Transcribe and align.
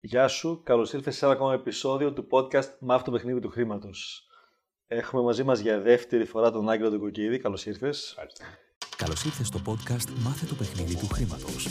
Γεια 0.00 0.28
σου, 0.28 0.60
καλώς 0.64 0.92
ήρθες 0.92 1.16
σε 1.16 1.24
ένα 1.24 1.34
ακόμα 1.34 1.54
επεισόδιο 1.54 2.12
του 2.12 2.26
podcast 2.30 2.78
Μαύρο 2.80 3.04
το 3.04 3.10
παιχνίδι 3.10 3.40
του 3.40 3.48
χρήματος. 3.48 4.26
Έχουμε 4.86 5.22
μαζί 5.22 5.44
μας 5.44 5.58
για 5.58 5.80
δεύτερη 5.80 6.24
φορά 6.24 6.50
τον 6.50 6.68
Άγγελο 6.68 6.90
του 6.90 6.98
Κοκκίδη. 6.98 7.38
Καλώς 7.38 7.66
ήρθες. 7.66 8.16
Καλώς 8.96 9.24
ήρθες 9.24 9.46
στο 9.46 9.60
podcast 9.66 10.08
Μάθε 10.18 10.46
το 10.46 10.54
παιχνίδι 10.54 10.96
του 10.96 11.06
χρήματος. 11.06 11.68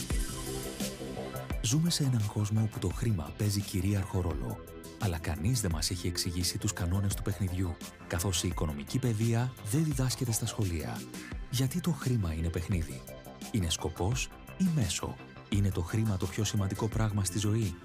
Ζούμε 1.61 1.89
σε 1.89 2.03
έναν 2.03 2.31
κόσμο 2.33 2.61
όπου 2.61 2.79
το 2.79 2.87
χρήμα 2.87 3.33
παίζει 3.37 3.61
κυρίαρχο 3.61 4.21
ρόλο. 4.21 4.57
Αλλά 4.99 5.19
κανείς 5.19 5.61
δεν 5.61 5.71
μας 5.71 5.89
έχει 5.89 6.07
εξηγήσει 6.07 6.57
τους 6.57 6.73
κανόνες 6.73 7.15
του 7.15 7.21
παιχνιδιού, 7.21 7.75
καθώς 8.07 8.43
η 8.43 8.47
οικονομική 8.47 8.99
παιδεία 8.99 9.53
δεν 9.71 9.83
διδάσκεται 9.83 10.31
στα 10.31 10.45
σχολεία. 10.45 11.01
Γιατί 11.49 11.79
το 11.81 11.91
χρήμα 11.91 12.33
είναι 12.33 12.49
παιχνίδι; 12.49 13.01
Είναι 13.51 13.69
σκοπός 13.69 14.29
ή 14.57 14.65
μέσο; 14.75 15.15
Είναι 15.49 15.71
το 15.71 15.81
χρήμα 15.81 16.17
το 16.17 16.25
πιο 16.25 16.43
σημαντικό 16.43 16.87
πράγμα 16.87 17.23
στη 17.23 17.39
ζωή; 17.39 17.75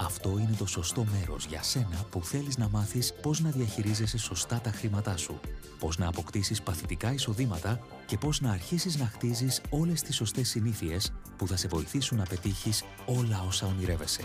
Αυτό 0.00 0.38
είναι 0.38 0.54
το 0.58 0.66
σωστό 0.66 1.06
μέρος 1.12 1.46
για 1.46 1.62
σένα 1.62 2.04
που 2.10 2.24
θέλεις 2.24 2.58
να 2.58 2.68
μάθεις 2.68 3.14
πώς 3.22 3.40
να 3.40 3.50
διαχειρίζεσαι 3.50 4.18
σωστά 4.18 4.60
τα 4.60 4.70
χρήματά 4.70 5.16
σου, 5.16 5.40
πώς 5.78 5.98
να 5.98 6.08
αποκτήσεις 6.08 6.62
παθητικά 6.62 7.12
εισοδήματα 7.12 7.80
και 8.06 8.18
πώς 8.18 8.40
να 8.40 8.50
αρχίσεις 8.50 8.96
να 8.96 9.06
χτίζεις 9.06 9.60
όλες 9.70 10.02
τις 10.02 10.16
σωστές 10.16 10.48
συνήθειες 10.48 11.12
που 11.36 11.46
θα 11.46 11.56
σε 11.56 11.68
βοηθήσουν 11.68 12.18
να 12.18 12.24
πετύχεις 12.24 12.84
όλα 13.06 13.44
όσα 13.46 13.66
ονειρεύεσαι. 13.66 14.22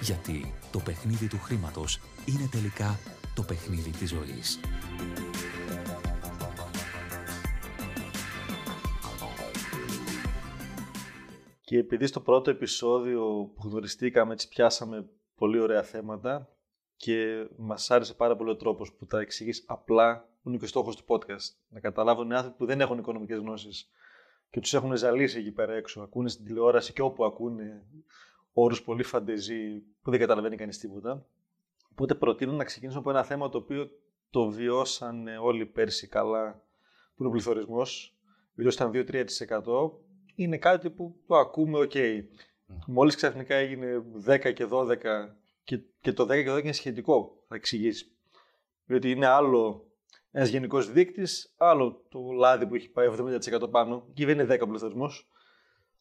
Γιατί 0.00 0.54
το 0.70 0.78
παιχνίδι 0.78 1.26
του 1.26 1.40
χρήματος 1.42 2.00
είναι 2.24 2.48
τελικά 2.50 2.98
το 3.34 3.42
παιχνίδι 3.42 3.90
της 3.90 4.08
ζωής. 4.08 4.58
Και 11.66 11.78
επειδή 11.78 12.06
στο 12.06 12.20
πρώτο 12.20 12.50
επεισόδιο 12.50 13.52
που 13.54 13.68
γνωριστήκαμε 13.68 14.32
έτσι 14.32 14.48
πιάσαμε 14.48 15.08
πολύ 15.36 15.58
ωραία 15.60 15.82
θέματα 15.82 16.48
και 16.96 17.46
μας 17.56 17.90
άρεσε 17.90 18.14
πάρα 18.14 18.36
πολύ 18.36 18.50
ο 18.50 18.56
τρόπος 18.56 18.92
που 18.92 19.06
τα 19.06 19.20
εξηγείς 19.20 19.64
απλά, 19.66 20.28
που 20.42 20.48
είναι 20.48 20.58
και 20.58 20.64
ο 20.64 20.68
στόχος 20.68 20.96
του 20.96 21.04
podcast. 21.06 21.54
Να 21.68 21.80
καταλάβουν 21.80 22.30
οι 22.30 22.34
άνθρωποι 22.34 22.56
που 22.56 22.66
δεν 22.66 22.80
έχουν 22.80 22.98
οικονομικές 22.98 23.38
γνώσεις 23.38 23.90
και 24.50 24.60
τους 24.60 24.74
έχουν 24.74 24.96
ζαλίσει 24.96 25.38
εκεί 25.38 25.52
πέρα 25.52 25.74
έξω, 25.74 26.00
ακούνε 26.00 26.28
στην 26.28 26.44
τηλεόραση 26.44 26.92
και 26.92 27.02
όπου 27.02 27.24
ακούνε 27.24 27.84
όρους 28.52 28.82
πολύ 28.82 29.02
φαντεζή 29.02 29.78
που 30.02 30.10
δεν 30.10 30.20
καταλαβαίνει 30.20 30.56
κανείς 30.56 30.78
τίποτα. 30.78 31.26
Οπότε 31.90 32.14
προτείνω 32.14 32.52
να 32.52 32.64
ξεκινήσουμε 32.64 33.00
από 33.00 33.10
ένα 33.10 33.24
θέμα 33.24 33.48
το 33.48 33.58
οποίο 33.58 33.90
το 34.30 34.50
βιώσαν 34.50 35.26
όλοι 35.42 35.66
πέρσι 35.66 36.08
καλά, 36.08 36.52
που 37.16 37.22
είναι 37.22 37.28
ο 37.28 37.30
πληθωρισμός. 37.32 38.16
Ο 38.58 38.62
ήταν 38.62 38.90
2-3% 38.94 39.24
είναι 40.36 40.58
κάτι 40.58 40.90
που 40.90 41.16
το 41.26 41.36
ακούμε, 41.36 41.78
OK. 41.78 41.90
Okay. 41.94 42.18
Mm. 42.18 42.74
Μόλις 42.86 43.14
ξαφνικά 43.14 43.54
έγινε 43.54 44.02
10 44.26 44.52
και 44.52 44.66
12 44.70 44.96
και, 45.64 45.80
και 46.00 46.12
το 46.12 46.24
10 46.24 46.26
και 46.26 46.52
12 46.52 46.62
είναι 46.62 46.72
σχετικό, 46.72 47.44
θα 47.48 47.54
εξηγήσεις. 47.54 48.10
Διότι 48.84 49.10
είναι 49.10 49.26
άλλο 49.26 49.86
ένας 50.30 50.48
γενικός 50.48 50.92
δείκτης, 50.92 51.54
άλλο 51.56 52.04
το 52.08 52.30
λάδι 52.32 52.66
που 52.66 52.74
έχει 52.74 52.88
πάει 52.88 53.08
70% 53.62 53.70
πάνω. 53.70 54.06
Εκεί 54.10 54.24
δεν 54.24 54.38
είναι 54.38 54.54
10 54.54 54.68
πληθωρισμός. 54.68 55.28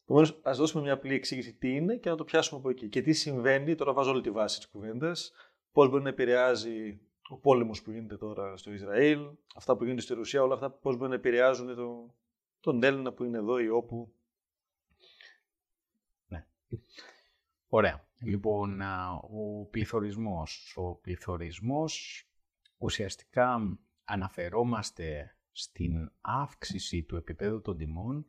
Επομένως, 0.03 0.39
ας 0.43 0.57
δώσουμε 0.57 0.83
μια 0.83 0.93
απλή 0.93 1.13
εξήγηση 1.13 1.53
τι 1.53 1.75
είναι 1.75 1.95
και 1.95 2.09
να 2.09 2.15
το 2.15 2.23
πιάσουμε 2.23 2.59
από 2.59 2.69
εκεί. 2.69 2.89
Και 2.89 3.01
τι 3.01 3.13
συμβαίνει, 3.13 3.75
τώρα 3.75 3.93
βάζω 3.93 4.11
όλη 4.11 4.21
τη 4.21 4.31
βάση 4.31 4.57
της 4.57 4.67
κουβέντας, 4.67 5.31
πώς 5.71 5.89
μπορεί 5.89 6.03
να 6.03 6.09
επηρεάζει 6.09 6.99
ο 7.29 7.37
πόλεμος 7.37 7.81
που 7.81 7.91
γίνεται 7.91 8.17
τώρα 8.17 8.57
στο 8.57 8.71
Ισραήλ, 8.71 9.19
αυτά 9.55 9.75
που 9.75 9.83
γίνονται 9.83 10.01
στη 10.01 10.13
Ρουσία, 10.13 10.43
όλα 10.43 10.53
αυτά 10.53 10.69
πώς 10.69 10.97
μπορεί 10.97 11.09
να 11.09 11.15
επηρεάζουν 11.15 11.75
το, 11.75 12.13
τον 12.59 12.83
Έλληνα 12.83 13.13
που 13.13 13.23
είναι 13.23 13.37
εδώ 13.37 13.59
ή 13.59 13.69
όπου 13.69 14.13
Ωραία. 17.75 18.07
Λοιπόν, 18.21 18.81
ο 19.21 19.65
πληθωρισμός. 19.69 20.73
Ο 20.77 20.95
πληθωρισμός 20.95 22.23
ουσιαστικά 22.77 23.77
αναφερόμαστε 24.03 25.37
στην 25.51 26.11
αύξηση 26.21 27.03
του 27.03 27.15
επίπεδου 27.15 27.61
των 27.61 27.77
τιμών 27.77 28.25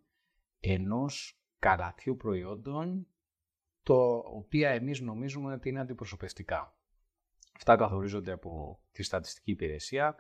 ενός 0.61 1.41
καρατιού 1.59 2.17
προϊόντων 2.17 3.07
το 3.83 4.17
οποία 4.17 4.71
εμείς 4.71 5.01
νομίζουμε 5.01 5.53
ότι 5.53 5.69
είναι 5.69 5.81
αντιπροσωπευτικά. 5.81 6.79
Αυτά 7.57 7.77
καθορίζονται 7.77 8.33
από 8.33 8.81
τη 8.93 9.03
στατιστική 9.03 9.51
υπηρεσία. 9.51 10.17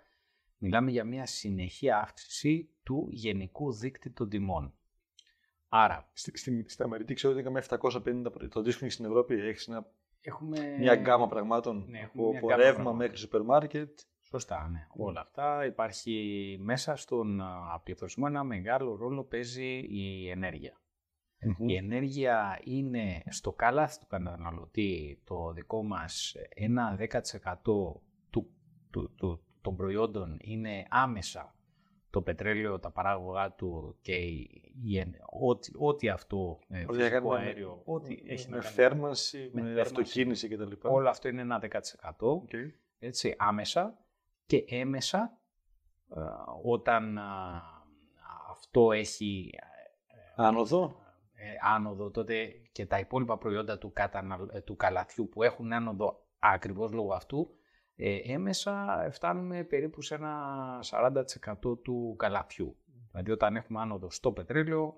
Μιλάμε 0.59 0.91
για 0.91 1.05
μια 1.05 1.27
συνεχή 1.27 1.91
αύξηση 1.91 2.71
του 2.83 3.09
γενικού 3.11 3.73
δίκτυου 3.73 4.12
των 4.12 4.29
τιμών. 4.29 4.75
Άρα. 5.78 6.09
Στη, 6.12 6.38
στη, 6.38 6.64
στην 6.69 6.84
Αμερική 6.84 7.14
ξέρω 7.14 7.32
ότι 7.32 7.42
είχαμε 7.42 7.62
750 7.69 8.48
το 8.50 8.62
δίσκο 8.62 8.91
στην 8.91 9.04
Ευρώπη. 9.04 9.34
Έχεις 9.34 9.69
έχουμε... 10.20 10.76
μια 10.78 10.94
γκάμα 10.94 11.28
πραγμάτων. 11.28 11.84
Ναι, 11.88 12.10
από 12.37 12.54
ρεύμα 12.56 12.92
μέχρι 12.92 13.16
σούπερ 13.16 13.42
μάρκετ. 13.42 13.98
Σωστά, 14.20 14.69
ναι. 14.69 14.87
Όλα 14.97 15.20
αυτά. 15.20 15.64
Υπάρχει 15.64 16.56
μέσα 16.60 16.97
στον 16.97 17.41
απληθωρισμό 17.72 18.25
ένα 18.28 18.44
μεγάλο 18.44 18.97
ρόλο 18.97 19.25
παίζει 19.25 19.78
η 19.88 20.31
ενεργεια 20.31 20.81
Η 21.66 21.75
ενέργεια 21.75 22.60
είναι 22.64 23.22
στο 23.28 23.53
καλάθι 23.53 23.98
του 23.98 24.06
καταναλωτή 24.06 25.20
το 25.25 25.53
δικό 25.53 25.82
μας 25.82 26.34
ένα 26.48 26.98
10% 26.98 27.62
του, 27.62 28.03
του, 28.91 29.14
του, 29.16 29.44
των 29.60 29.76
προϊόντων 29.76 30.37
είναι 30.41 30.87
άμεσα 30.88 31.56
το 32.16 32.22
πετρέλαιο, 32.22 32.78
τα 32.78 32.91
παράγωγά 32.91 33.53
του 33.53 33.97
και 34.00 34.15
ό,τι, 35.41 35.71
ό,τι 35.77 36.09
αυτό, 36.09 36.59
ε, 36.69 36.84
φυσικό 36.91 37.32
αέριο, 37.32 37.82
ό,τι 37.84 38.22
έχει 38.27 38.50
με 38.50 38.56
να 38.56 38.62
θέρμανση, 38.62 39.50
με, 39.53 39.62
με 39.62 39.81
αυτοκίνηση 39.81 40.49
κτλ. 40.49 40.72
Όλο 40.82 41.09
αυτό 41.09 41.28
είναι 41.28 41.41
ένα 41.41 41.62
10% 41.62 41.69
okay. 41.69 42.71
έτσι, 42.99 43.34
άμεσα 43.38 43.99
και 44.47 44.65
έμεσα 44.69 45.38
ε, 46.16 46.21
όταν 46.62 47.19
αυτό 48.50 48.93
έχει 48.93 49.50
ε, 50.06 50.43
άνοδο. 50.43 50.97
άνοδο 51.75 52.10
τότε 52.10 52.47
και 52.72 52.87
τα 52.87 52.99
υπόλοιπα 52.99 53.38
προϊόντα 53.38 53.78
του, 53.78 53.93
του 54.65 54.76
καλαθιού 54.76 55.28
που 55.28 55.43
έχουν 55.43 55.72
άνοδο 55.72 56.25
ακριβώς 56.38 56.93
λόγω 56.93 57.12
αυτού 57.12 57.56
ε, 57.97 58.17
έμεσα 58.33 59.07
φτάνουμε 59.11 59.65
περίπου 59.65 60.03
σε 60.03 60.15
ένα 60.15 60.34
40% 60.91 61.83
του 61.83 62.15
καλαθιού. 62.19 62.77
Δηλαδή 63.11 63.31
όταν 63.31 63.57
έχουμε 63.57 63.81
άνοδο 63.81 64.11
στο 64.11 64.33
πετρέλαιο, 64.33 64.95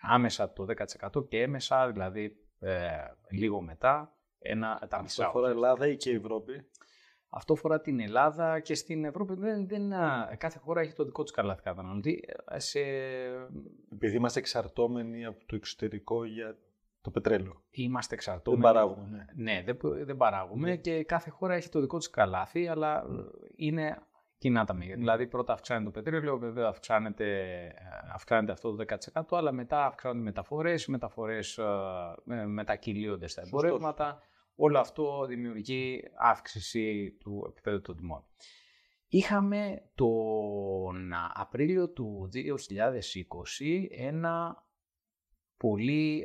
άμεσα 0.00 0.52
το 0.52 0.66
10% 1.14 1.28
και 1.28 1.40
έμεσα, 1.42 1.92
δηλαδή 1.92 2.36
ε, 2.58 2.88
λίγο 3.30 3.60
μετά, 3.60 4.16
ένα, 4.38 4.86
τα 4.88 5.02
μισά. 5.02 5.26
Αυτό 5.26 5.38
φορά 5.38 5.50
Ελλάδα 5.50 5.86
ή 5.86 5.96
και 5.96 6.10
η 6.10 6.14
Ευρώπη; 6.14 6.70
Αυτό 7.28 7.54
φορά 7.54 7.80
την 7.80 8.00
Ελλάδα 8.00 8.60
και 8.60 8.74
στην 8.74 9.04
Ευρώπη. 9.04 9.34
Δεν, 9.34 9.68
δεν, 9.68 9.90
κάθε 10.38 10.58
χώρα 10.58 10.80
έχει 10.80 10.92
το 10.92 11.04
δικό 11.04 11.22
της 11.22 11.32
καλάθι 11.32 11.62
καταναλωτή. 11.62 12.24
Ε, 12.50 12.58
σε... 12.58 12.80
Επειδή 13.92 14.16
είμαστε 14.16 14.38
εξαρτώμενοι 14.38 15.24
από 15.24 15.46
το 15.46 15.56
εξωτερικό 15.56 16.24
για 16.24 16.56
το 17.02 17.10
πετρέλαιο. 17.10 17.62
Είμαστε 17.70 18.14
εξαρτώμενοι. 18.14 18.62
Δεν 18.62 18.72
παράγουμε. 18.72 19.26
Ναι, 19.34 19.52
ναι 19.52 19.62
δεν, 19.62 19.78
δεν 20.04 20.16
παράγουμε 20.16 20.68
ναι. 20.68 20.76
και 20.76 21.04
κάθε 21.04 21.30
χώρα 21.30 21.54
έχει 21.54 21.68
το 21.68 21.80
δικό 21.80 21.98
της 21.98 22.10
καλάθι, 22.10 22.68
αλλά 22.68 23.04
είναι 23.56 23.98
κοινά 24.38 24.64
τα 24.64 24.74
μέγεθη. 24.74 24.98
Δηλαδή 24.98 25.26
πρώτα 25.26 25.52
αυξάνεται 25.52 25.90
το 25.90 26.02
πετρέλαιο, 26.02 26.38
βέβαια 26.38 26.68
αυξάνεται, 26.68 27.48
αυξάνεται 28.14 28.52
αυτό 28.52 28.74
το 28.74 28.84
10%, 29.14 29.22
αλλά 29.30 29.52
μετά 29.52 29.86
αυξάνονται 29.86 30.20
οι 30.20 30.24
μεταφορές, 30.24 30.84
οι 30.84 30.90
μεταφορές 30.90 31.58
ε, 31.58 32.46
μετακυλίονται 32.46 33.26
στα 33.26 33.42
εμπορεύματα. 33.46 34.22
Όλο 34.54 34.78
αυτό 34.78 35.24
δημιουργεί 35.26 36.02
αύξηση 36.18 37.16
του 37.20 37.46
επίπεδου 37.48 37.80
των 37.80 37.96
τιμών. 37.96 38.24
Είχαμε 39.08 39.90
τον 39.94 41.12
Απρίλιο 41.34 41.90
του 41.90 42.28
2020 42.34 43.86
ένα 43.90 44.64
πολύ 45.62 46.24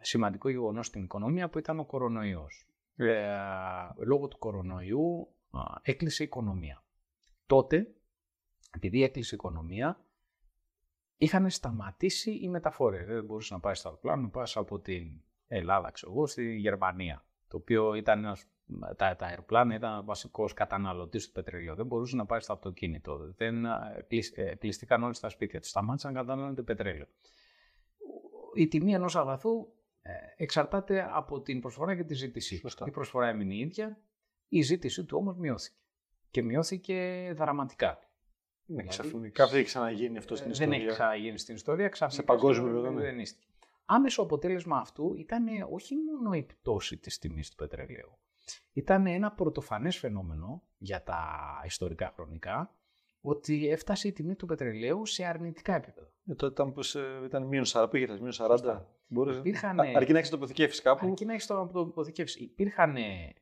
σημαντικό 0.00 0.48
γεγονός 0.48 0.86
στην 0.86 1.02
οικονομία 1.02 1.48
που 1.48 1.58
ήταν 1.58 1.78
ο 1.78 1.84
κορονοϊός. 1.84 2.66
Ε, 2.96 3.36
λόγω 4.04 4.28
του 4.28 4.38
κορονοϊού 4.38 5.28
έκλεισε 5.82 6.22
η 6.22 6.26
οικονομία. 6.26 6.84
Τότε, 7.46 7.94
επειδή 8.70 9.02
έκλεισε 9.02 9.34
η 9.34 9.38
οικονομία, 9.40 10.04
είχαν 11.16 11.50
σταματήσει 11.50 12.30
οι 12.30 12.48
μεταφορές. 12.48 13.06
Δεν 13.06 13.24
μπορούσε 13.24 13.54
να 13.54 13.60
πάεις 13.60 13.78
στο 13.78 13.88
αεροπλάνο, 13.88 14.22
να 14.22 14.28
πάει 14.28 14.44
από 14.54 14.78
την 14.78 15.22
Ελλάδα, 15.46 15.90
ξέρω 15.90 16.12
εγώ, 16.12 16.26
στη 16.26 16.54
Γερμανία. 16.54 17.24
Το 17.48 17.56
οποίο 17.56 17.94
ήταν 17.94 18.18
ένας, 18.18 18.46
τα, 18.96 19.16
τα 19.16 19.26
αεροπλάνα 19.26 19.74
ήταν 19.74 20.04
βασικός 20.04 20.54
καταναλωτής 20.54 21.26
του 21.26 21.32
πετρελαίου. 21.32 21.74
Δεν 21.74 21.86
μπορούσες 21.86 22.14
να 22.14 22.26
πάεις 22.26 22.44
στο 22.44 22.52
αυτοκίνητο. 22.52 23.32
Δεν, 23.36 23.64
ε, 23.64 24.54
κλειστήκαν 24.58 25.02
όλοι 25.02 25.14
στα 25.14 25.28
σπίτια 25.28 25.60
τους. 25.60 25.68
Σταμάτησαν 25.68 26.12
να 26.12 26.20
καταναλώνεται 26.20 26.62
πετρέλαιο 26.62 27.06
η 28.54 28.68
τιμή 28.68 28.92
ενός 28.94 29.16
αγαθού 29.16 29.72
ε, 30.02 30.10
εξαρτάται 30.36 31.08
από 31.12 31.40
την 31.40 31.60
προσφορά 31.60 31.96
και 31.96 32.04
τη 32.04 32.14
ζήτηση. 32.14 32.56
Σωστά. 32.56 32.84
Η 32.88 32.90
προσφορά 32.90 33.28
έμεινε 33.28 33.54
η 33.54 33.58
ίδια, 33.58 34.00
η 34.48 34.62
ζήτησή 34.62 35.04
του 35.04 35.16
όμως 35.18 35.36
μειώθηκε. 35.36 35.76
Και 36.30 36.42
μειώθηκε 36.42 37.30
δραματικά. 37.36 37.98
Ναι, 38.64 38.82
δηλαδή, 38.82 38.88
ξαφνικά 38.88 39.46
δεν 39.46 39.56
έχει 39.56 39.64
ξαναγίνει 39.64 40.18
αυτό 40.18 40.36
στην 40.36 40.48
ε, 40.48 40.50
ιστορία. 40.50 40.72
Δεν 40.72 40.80
έχει 40.80 40.92
ξαναγίνει 40.92 41.38
στην 41.38 41.54
ιστορία. 41.54 41.90
Σε 42.06 42.22
παγκόσμιο 42.22 42.68
επίπεδο. 42.68 42.90
Ναι. 42.90 43.00
Δεν 43.00 43.18
είστε. 43.18 43.42
Άμεσο 43.84 44.22
αποτέλεσμα 44.22 44.78
αυτού 44.78 45.14
ήταν 45.14 45.46
όχι 45.70 45.94
μόνο 45.96 46.32
η 46.32 46.42
πτώση 46.42 46.96
της 46.96 47.18
τιμής 47.18 47.50
του 47.50 47.56
πετρελαίου. 47.56 48.18
Ήταν 48.72 49.06
ένα 49.06 49.32
πρωτοφανές 49.32 49.98
φαινόμενο 49.98 50.62
για 50.78 51.02
τα 51.02 51.62
ιστορικά 51.64 52.12
χρονικά, 52.14 52.74
ότι 53.22 53.68
έφτασε 53.68 54.08
η 54.08 54.12
τιμή 54.12 54.34
του 54.34 54.46
πετρελαίου 54.46 55.06
σε 55.06 55.24
αρνητικά 55.24 55.74
επίπεδα. 55.74 56.06
Ε, 56.26 56.34
τότε 56.34 56.52
ήταν, 56.52 56.72
πως, 56.72 56.94
ε, 56.94 57.20
ήταν 57.24 57.42
μείον 57.42 57.64
40, 57.66 57.86
πήγες 57.90 58.20
μείον 58.20 58.32
40. 58.32 58.86
Μπορείς, 59.08 59.36
Υπήρχαν, 59.36 59.80
α, 59.80 59.84
αρκεί 59.96 60.12
να 60.12 60.18
έχεις 60.18 60.30
το 60.30 60.36
αποθηκεύσεις 60.36 60.82
κάπου. 60.82 61.06
Αρκεί 61.06 61.24
να 61.24 61.32
έχεις 61.32 61.46
το 61.46 61.60
αποθηκεύσεις. 61.60 62.40
Υπήρχαν, 62.40 62.96
ε, 62.96 63.32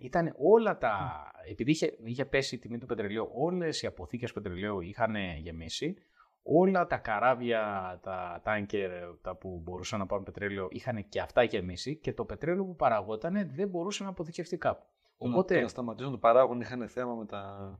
ήταν 0.00 0.34
όλα 0.38 0.78
τα, 0.78 1.24
επειδή 1.50 1.70
είχε, 1.70 1.96
είχε 2.04 2.24
πέσει 2.24 2.54
η 2.54 2.58
τιμή 2.58 2.78
του 2.78 2.86
πετρελαίου, 2.86 3.28
όλες 3.32 3.82
οι 3.82 3.86
αποθήκες 3.86 4.32
πετρελαίου 4.32 4.80
είχαν 4.80 5.14
γεμίσει, 5.38 5.96
όλα 6.42 6.86
τα 6.86 6.96
καράβια, 6.96 7.98
τα 8.02 8.40
τάνκερ 8.44 8.90
τα 9.22 9.36
που 9.36 9.60
μπορούσαν 9.64 9.98
να 9.98 10.06
πάρουν 10.06 10.24
πετρέλαιο 10.24 10.68
είχαν 10.70 11.08
και 11.08 11.20
αυτά 11.20 11.42
γεμίσει 11.42 11.96
και 11.96 12.12
το 12.12 12.24
πετρέλαιο 12.24 12.64
που 12.64 12.76
παραγόταν 12.76 13.50
δεν 13.54 13.68
μπορούσε 13.68 14.02
να 14.02 14.08
αποθηκευτεί 14.08 14.56
κάπου. 14.56 14.86
Οπότε, 15.18 15.60
να 15.60 15.68
σταματήσουν 15.68 16.12
το 16.12 16.18
παράγον 16.18 16.60
είχαν 16.60 16.88
θέμα 16.88 17.14
με 17.14 17.26
τα 17.26 17.70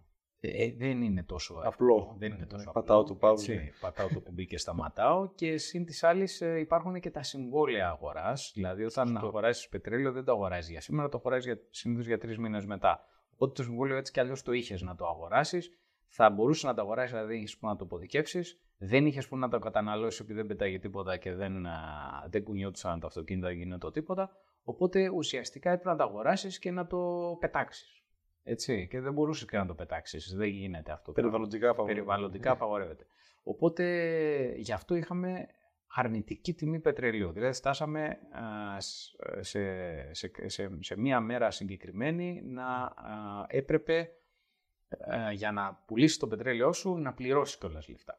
ε, 0.40 0.72
δεν 0.72 1.02
είναι 1.02 1.22
τόσο 1.22 1.60
απλό. 1.64 2.14
Δεν 2.18 2.32
είναι 2.32 2.46
τόσο 2.46 2.70
πατάω 2.72 3.00
απλό. 3.00 3.16
το 3.18 3.30
Έτσι, 3.30 3.72
πατάω 3.80 4.08
το 4.08 4.20
κουμπί 4.20 4.46
και 4.46 4.58
σταματάω. 4.58 5.34
και 5.34 5.58
συν 5.58 5.84
της 5.84 6.02
άλλης 6.02 6.40
ε, 6.40 6.58
υπάρχουν 6.58 7.00
και 7.00 7.10
τα 7.10 7.22
συμβόλαια 7.22 7.88
αγοράς. 7.88 8.52
Δηλαδή, 8.54 8.84
όταν 8.84 9.16
αγοράζεις 9.16 9.68
πετρέλαιο, 9.68 10.12
δεν 10.12 10.24
το 10.24 10.32
αγοράζεις 10.32 10.70
για 10.70 10.80
σήμερα, 10.80 11.08
το 11.08 11.16
αγοράζεις 11.16 11.56
συνήθως 11.70 12.06
για 12.06 12.18
τρεις 12.18 12.38
μήνες 12.38 12.66
μετά. 12.66 13.04
Οπότε 13.32 13.52
το 13.52 13.62
συμβόλαιο 13.62 13.96
έτσι 13.96 14.12
κι 14.12 14.20
αλλιώς 14.20 14.42
το 14.42 14.52
είχες 14.52 14.82
να 14.82 14.94
το 14.94 15.06
αγοράσεις. 15.06 15.70
Θα 16.08 16.30
μπορούσες 16.30 16.64
να 16.64 16.74
το 16.74 16.80
αγοράσεις, 16.80 17.10
δηλαδή 17.10 17.32
δεν 17.32 17.42
είχε 17.42 17.56
που 17.60 17.66
να 17.66 17.76
το 17.76 17.84
αποδικεύσει. 17.84 18.42
Δεν 18.78 19.06
είχες 19.06 19.28
που 19.28 19.36
να 19.36 19.48
το 19.48 19.58
καταναλώσεις 19.58 20.20
επειδή 20.20 20.38
δεν 20.38 20.46
πετάγει 20.46 20.78
τίποτα 20.78 21.16
και 21.16 21.34
δεν, 21.34 21.66
δεν 22.28 22.44
κουνιόντουσαν 22.44 23.00
τα 23.00 23.06
αυτοκίνητα, 23.06 23.46
δεν 23.46 23.56
γίνεται 23.56 23.90
τίποτα. 23.90 24.30
Οπότε 24.64 25.08
ουσιαστικά 25.08 25.70
έπρεπε 25.70 25.90
να 25.90 25.96
το 25.96 26.02
αγοράσεις 26.02 26.58
και 26.58 26.70
να 26.70 26.86
το 26.86 27.36
πετάξεις. 27.40 28.05
Έτσι, 28.48 28.88
και 28.90 29.00
δεν 29.00 29.12
μπορούσε 29.12 29.44
και 29.44 29.56
να 29.56 29.66
το 29.66 29.74
πετάξεις. 29.74 30.34
Δεν 30.36 30.48
γίνεται 30.48 30.92
αυτό. 30.92 31.12
Περιβαλλοντικά 31.12 31.68
απαγορεύεται. 31.68 32.00
Περιβαλλοντικά 32.00 32.50
απαγορεύεται. 32.50 33.06
Οπότε 33.42 33.84
γι' 34.56 34.72
αυτό 34.72 34.94
είχαμε 34.94 35.46
αρνητική 35.86 36.54
τιμή 36.54 36.80
πετρελαίου. 36.80 37.32
Δηλαδή 37.32 37.52
στάσαμε 37.52 38.18
σε, 39.40 39.60
σε, 40.12 40.48
σε, 40.48 40.70
σε 40.80 40.98
μία 40.98 41.20
μέρα 41.20 41.50
συγκεκριμένη 41.50 42.42
να 42.44 42.94
έπρεπε 43.46 44.10
για 45.32 45.52
να 45.52 45.82
πουλήσει 45.86 46.18
το 46.18 46.26
πετρέλαιό 46.26 46.72
σου 46.72 46.96
να 46.96 47.14
πληρώσει 47.14 47.58
κιόλας 47.58 47.88
λεφτά. 47.88 48.18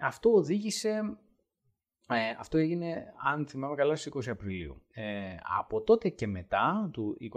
αυτό 0.00 0.30
οδήγησε 0.30 1.18
ε, 2.14 2.36
αυτό 2.38 2.58
έγινε, 2.58 3.12
αν 3.24 3.46
θυμάμαι 3.46 3.74
καλά, 3.74 3.96
στις 3.96 4.12
20 4.14 4.30
Απριλίου. 4.30 4.82
Ε, 4.92 5.02
από 5.58 5.80
τότε 5.80 6.08
και 6.08 6.26
μετά, 6.26 6.90
του 6.92 7.16
2020, 7.20 7.30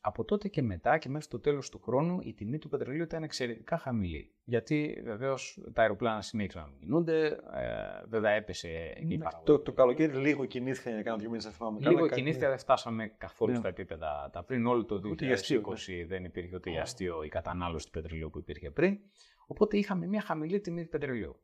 από 0.00 0.24
τότε 0.24 0.48
και 0.48 0.62
μετά 0.62 0.98
και 0.98 1.08
μέχρι 1.08 1.28
το 1.28 1.40
τέλος 1.40 1.70
του 1.70 1.80
χρόνου, 1.82 2.18
η 2.22 2.34
τιμή 2.34 2.58
του 2.58 2.68
πετρελαίου 2.68 3.02
ήταν 3.02 3.22
εξαιρετικά 3.22 3.78
χαμηλή. 3.78 4.30
Γιατί 4.44 5.02
βεβαίως 5.04 5.58
τα 5.72 5.82
αεροπλάνα 5.82 6.20
συνέχισαν 6.20 6.62
να 6.62 6.76
κινούνται, 6.80 7.26
ε, 7.26 8.06
βέβαια 8.08 8.30
έπεσε 8.30 8.68
η 8.96 9.18
παραγωγή. 9.18 9.44
Το, 9.44 9.58
το 9.58 9.72
καλοκαίρι 9.72 10.16
λίγο 10.16 10.44
κινήθηκε 10.44 10.90
για 10.90 11.02
κάνα 11.02 11.16
δύο 11.16 11.28
μήνες, 11.30 11.46
θυμάμαι 11.46 11.78
καλά. 11.80 11.90
Λίγο 11.90 12.08
κινήθηκε, 12.08 12.48
δεν 12.48 12.58
φτάσαμε 12.58 13.06
καθόλου 13.18 13.52
ναι. 13.52 13.58
στα 13.58 13.68
επίπεδα 13.68 14.30
τα 14.32 14.42
πριν. 14.42 14.66
Όλο 14.66 14.84
το 14.84 15.00
2020 15.04 15.04
ναι. 15.06 16.06
δεν 16.06 16.24
υπήρχε 16.24 16.56
ούτε 16.56 16.78
αστείο 16.80 17.22
η 17.22 17.28
κατανάλωση 17.28 17.86
του 17.86 17.90
πετρελαίου 17.90 18.30
που 18.30 18.38
υπήρχε 18.38 18.70
πριν. 18.70 18.98
Οπότε 19.46 19.76
είχαμε 19.76 20.06
μια 20.06 20.20
χαμηλή 20.20 20.60
τιμή 20.60 20.82
του 20.82 20.88
πετρελαίου. 20.88 21.36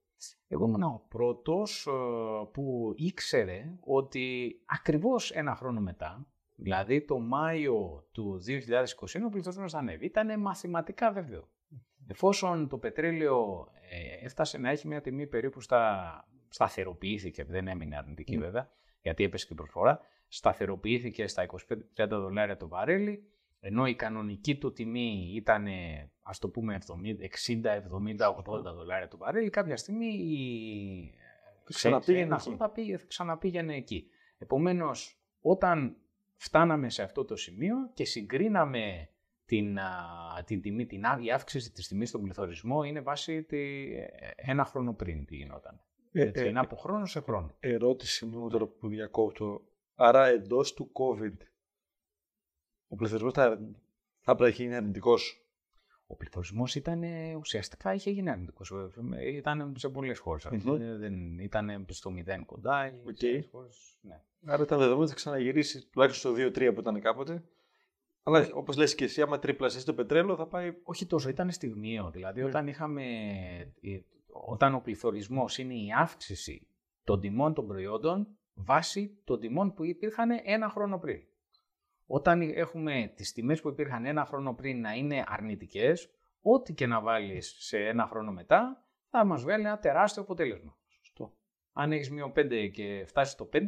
Εγώ 0.48 0.66
ήμουν 0.66 0.82
ο 0.82 1.06
πρώτος 1.08 1.86
ε, 1.86 1.90
που 2.52 2.92
ήξερε 2.96 3.78
ότι 3.80 4.54
ακριβώς 4.66 5.30
ένα 5.30 5.54
χρόνο 5.54 5.80
μετά, 5.80 6.26
δηλαδή 6.54 7.04
το 7.04 7.18
Μάιο 7.18 8.08
του 8.12 8.40
2021, 8.46 9.20
ο 9.26 9.28
πληθωρισμός 9.28 9.72
θα 9.72 9.78
ανέβει. 9.78 10.04
Ήταν 10.04 10.40
μαθηματικά 10.40 11.12
βέβαιο. 11.12 11.48
Εφόσον 12.06 12.68
το 12.68 12.78
πετρέλαιο 12.78 13.68
ε, 13.90 14.24
έφτασε 14.24 14.58
να 14.58 14.70
έχει 14.70 14.86
μια 14.86 15.00
τιμή 15.00 15.26
περίπου 15.26 15.60
στα... 15.60 16.28
σταθεροποιήθηκε, 16.48 17.44
δεν 17.44 17.68
έμεινε 17.68 17.96
αρνητική 17.96 18.38
βέβαια, 18.38 18.70
γιατί 19.00 19.24
έπεσε 19.24 19.46
και 19.46 19.52
η 19.52 19.56
προσφορά, 19.56 20.00
σταθεροποιήθηκε 20.28 21.26
στα 21.26 21.46
25-30 21.96 22.06
δολάρια 22.08 22.56
το 22.56 22.68
βαρέλι, 22.68 23.32
ενώ 23.64 23.86
η 23.86 23.94
κανονική 23.94 24.56
του 24.58 24.72
τιμή 24.72 25.32
ήταν, 25.34 25.66
ας 26.22 26.38
το 26.38 26.48
πούμε, 26.48 26.78
60, 26.86 26.90
70, 26.94 28.34
80 28.48 28.62
δολάρια 28.62 29.08
το 29.08 29.16
βαρέλι, 29.16 29.50
κάποια 29.50 29.76
στιγμή 29.76 30.06
η... 30.06 31.14
ξαναπήγαινε, 31.64 32.34
εκεί. 32.34 32.54
Θα 32.56 32.70
πήγε, 32.70 32.98
ξαναπήγαινε 33.06 33.74
εκεί. 33.74 34.06
Επομένως, 34.38 35.20
όταν 35.40 35.96
φτάναμε 36.36 36.90
σε 36.90 37.02
αυτό 37.02 37.24
το 37.24 37.36
σημείο 37.36 37.76
και 37.94 38.04
συγκρίναμε 38.04 39.08
την, 39.44 39.78
την 40.44 40.60
τιμή, 40.60 40.86
την 40.86 41.06
άδεια 41.06 41.34
αύξηση 41.34 41.72
της 41.72 41.88
τιμής 41.88 42.08
στον 42.08 42.22
πληθωρισμό, 42.22 42.82
είναι 42.82 43.00
βάση 43.00 43.42
τη, 43.42 43.84
ένα 44.36 44.64
χρόνο 44.64 44.94
πριν 44.94 45.24
τι 45.24 45.36
γινόταν. 45.36 45.80
Ε, 46.12 46.22
Έτσι, 46.22 46.44
ε, 46.44 46.48
είναι 46.48 46.58
από 46.58 46.76
χρόνο 46.76 47.06
σε 47.06 47.20
χρόνο. 47.20 47.54
Ερώτηση 47.60 48.26
μου 48.26 48.48
τώρα 48.48 48.66
που 48.66 48.88
διακόπτω. 48.88 49.60
Άρα 49.94 50.26
εντός 50.26 50.74
του 50.74 50.92
COVID 50.92 51.36
ο 52.92 52.96
πληθωρισμός 52.96 53.32
θα, 53.32 53.58
θα 54.20 54.34
πρέπει 54.34 54.58
να 54.58 54.64
γίνει 54.64 54.76
αρνητικός. 54.76 55.46
Ο 56.06 56.16
πληθωρισμός 56.16 56.74
ήταν 56.74 57.02
ουσιαστικά 57.38 57.94
είχε 57.94 58.10
γίνει 58.10 58.30
αρνητικός. 58.30 58.72
Ήταν 59.32 59.74
σε 59.76 59.88
πολλές 59.88 60.18
χώρες. 60.18 60.48
Mm-hmm. 60.50 60.76
Δεν 60.98 61.38
ήταν 61.38 61.86
στο 61.88 62.12
0 62.26 62.42
κοντά. 62.46 62.90
Okay. 62.90 63.42
Χώρες, 63.50 63.98
ναι. 64.00 64.22
Άρα 64.44 64.64
τα 64.64 64.76
δεδομένα 64.76 65.08
θα 65.08 65.14
ξαναγυρίσει 65.14 65.88
τουλάχιστον 65.90 66.34
στο 66.34 66.46
2-3 66.46 66.72
που 66.74 66.80
ήταν 66.80 67.00
κάποτε. 67.00 67.42
Αλλά 68.22 68.48
όπως 68.52 68.76
λες 68.76 68.94
και 68.94 69.04
εσύ, 69.04 69.22
άμα 69.22 69.38
τριπλασιάσει 69.38 69.86
το 69.86 69.94
πετρέλαιο 69.94 70.36
θα 70.36 70.46
πάει. 70.46 70.72
Όχι 70.82 71.06
τόσο, 71.06 71.28
ήταν 71.28 71.50
στιγμιαίο. 71.50 72.10
Δηλαδή, 72.10 72.42
mm. 72.42 72.46
όταν, 72.46 72.66
είχαμε, 72.66 73.04
όταν 74.26 74.74
ο 74.74 74.80
πληθωρισμός 74.80 75.58
είναι 75.58 75.74
η 75.74 75.88
αύξηση 75.98 76.66
των 77.04 77.20
τιμών 77.20 77.54
των 77.54 77.66
προϊόντων 77.66 78.28
βάσει 78.54 79.18
των 79.24 79.40
τιμών 79.40 79.74
που 79.74 79.84
υπήρχαν 79.84 80.30
ένα 80.44 80.68
χρόνο 80.68 80.98
πριν. 80.98 81.20
Όταν 82.14 82.40
έχουμε 82.40 83.12
τις 83.14 83.32
τιμές 83.32 83.60
που 83.60 83.68
υπήρχαν 83.68 84.04
ένα 84.04 84.24
χρόνο 84.24 84.54
πριν 84.54 84.80
να 84.80 84.92
είναι 84.92 85.24
αρνητικές, 85.26 86.10
ό,τι 86.42 86.74
και 86.74 86.86
να 86.86 87.00
βάλεις 87.00 87.54
σε 87.58 87.78
ένα 87.78 88.06
χρόνο 88.06 88.32
μετά, 88.32 88.84
θα 89.10 89.24
μας 89.24 89.42
βγάλει 89.42 89.64
ένα 89.64 89.78
τεράστιο 89.78 90.22
αποτέλεσμα. 90.22 90.76
Σωστό. 90.88 91.32
Αν 91.72 91.92
έχεις 91.92 92.10
μείον 92.10 92.32
5 92.36 92.70
και 92.72 93.04
φτάσεις 93.06 93.32
στο 93.32 93.48
5, 93.52 93.58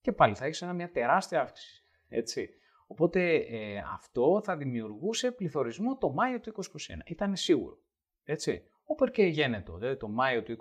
και 0.00 0.12
πάλι 0.12 0.34
θα 0.34 0.44
έχεις 0.44 0.62
μια 0.74 0.90
τεράστια 0.90 1.40
αύξηση. 1.40 1.84
Έτσι. 2.08 2.50
Οπότε 2.86 3.34
ε, 3.34 3.84
αυτό 3.92 4.40
θα 4.44 4.56
δημιουργούσε 4.56 5.30
πληθωρισμό 5.30 5.96
το 5.96 6.10
Μάιο 6.10 6.40
του 6.40 6.52
2021. 6.54 6.66
Ήταν 7.04 7.36
σίγουρο. 7.36 7.78
Έτσι. 8.24 8.62
Όπερ 8.84 9.10
και 9.10 9.22
γένετο, 9.22 9.76
δηλαδή 9.76 9.96
το 9.96 10.08
Μάιο 10.08 10.42
του 10.42 10.56
2021 10.56 10.60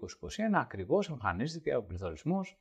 ακριβώς 0.54 1.10
εμφανίστηκε 1.10 1.76
ο 1.76 1.84
πληθωρισμός 1.84 2.60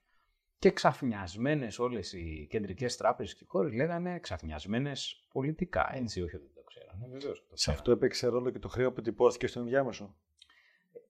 και 0.59 0.71
ξαφνιασμένες 0.71 1.79
όλες 1.79 2.12
οι 2.12 2.47
κεντρικές 2.50 2.97
τράπεζες 2.97 3.35
και 3.35 3.45
χώρες 3.49 3.73
λέγανε 3.73 4.19
ξαφνιασμένες 4.19 5.27
πολιτικά. 5.33 5.91
Έτσι, 5.95 6.23
όχι 6.23 6.37
ότι 6.37 6.45
δεν 6.45 6.55
το 6.55 6.62
ξέρανε, 6.62 7.07
βεβαίως. 7.12 7.47
Το 7.49 7.57
Σε 7.57 7.71
αυτό 7.71 7.91
έπαιξε 7.91 8.27
ρόλο 8.27 8.50
και 8.50 8.59
το 8.59 8.69
χρέο 8.69 8.93
που 8.93 9.00
τυπώθηκε 9.00 9.47
στο 9.47 9.61
ενδιάμεσο; 9.61 10.15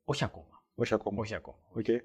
Όχι 0.05 0.25
ακόμα. 0.25 0.62
Όχι 0.75 0.95
ακόμα. 0.95 1.21
Όχι 1.21 1.35
ακόμα. 1.35 1.59
Okay. 1.76 1.99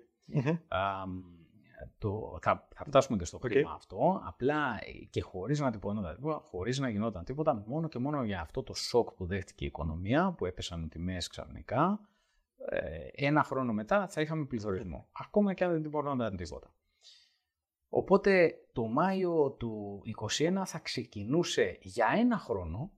το, 1.97 2.37
θα, 2.41 2.67
θα 2.75 2.83
φτάσουμε 2.85 3.17
και 3.17 3.25
στο 3.25 3.37
okay. 3.37 3.49
χρήμα 3.49 3.71
αυτό, 3.71 4.21
απλά 4.25 4.79
και 5.09 5.21
χωρίς 5.21 5.59
να 5.59 5.71
τυπώνονταν 5.71 6.15
τίποτα, 6.15 6.39
χωρίς 6.39 6.79
να 6.79 6.89
γινόταν 6.89 7.23
τίποτα, 7.23 7.63
μόνο 7.67 7.87
και 7.87 7.99
μόνο 7.99 8.23
για 8.23 8.41
αυτό 8.41 8.63
το 8.63 8.73
σοκ 8.73 9.11
που 9.11 9.25
δέχτηκε 9.25 9.63
η 9.63 9.67
οικονομία, 9.67 10.33
που 10.37 10.45
έπεσαν 10.45 10.83
οι 10.83 10.87
τιμές 10.87 11.27
ξαφνικά, 11.27 11.99
ε, 12.69 13.07
ένα 13.13 13.43
χρόνο 13.43 13.73
μετά 13.73 14.07
θα 14.07 14.21
είχαμε 14.21 14.45
πληθωρισμό. 14.45 15.07
Ακόμα 15.11 15.53
και 15.53 15.63
αν 15.63 15.71
δεν 15.71 15.81
τυπώνονταν 15.81 16.35
τίποτα. 16.35 16.73
Οπότε 17.95 18.59
το 18.71 18.85
Μάιο 18.85 19.51
του 19.51 20.01
2021 20.37 20.61
θα 20.65 20.79
ξεκινούσε 20.79 21.77
για 21.81 22.07
ένα 22.17 22.37
χρόνο, 22.37 22.91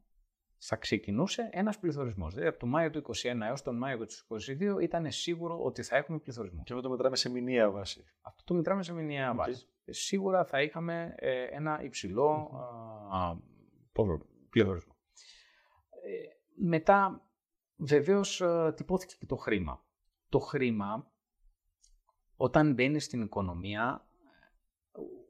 θα 0.58 0.76
ξεκινούσε 0.76 1.50
ένας 1.52 1.80
πληθωρισμός. 1.80 2.34
Δηλαδή 2.34 2.50
από 2.50 2.60
το 2.60 2.66
Μάιο 2.66 2.90
του 2.90 3.04
2021 3.24 3.42
έως 3.48 3.62
τον 3.62 3.78
Μάιο 3.78 3.98
του 3.98 4.06
2022 4.78 4.82
ήταν 4.82 5.12
σίγουρο 5.12 5.60
ότι 5.64 5.84
θα 5.84 5.96
έχουμε 5.96 6.20
πληθωρισμό. 6.20 6.64
Και 6.64 6.74
αυτό 6.74 6.86
το 6.86 6.90
μετράμε 6.90 7.16
σε 7.16 7.30
μηνιαία 7.30 7.72
βάση. 7.72 8.04
Αυτό 8.22 8.44
το 8.44 8.54
μετράμε 8.54 8.84
σε 8.84 8.94
μηνιαία 8.94 9.34
βάση. 9.34 9.68
Σίγουρα 9.86 10.46
θα 10.46 10.62
είχαμε 10.62 11.16
ε, 11.18 11.44
ένα 11.44 11.84
υψηλό 11.84 12.52
πληθωρισμό. 14.50 14.96
Ε, 16.04 16.28
μετά 16.56 17.30
βεβαίως 17.76 18.42
ε, 18.42 18.74
τυπώθηκε 18.76 19.16
και 19.20 19.26
το 19.26 19.36
χρήμα. 19.36 19.86
Το 20.30 20.40
χρήμα 20.40 21.12
όταν 22.36 22.74
μπαίνει 22.74 23.00
στην 23.00 23.22
οικονομία 23.22 24.06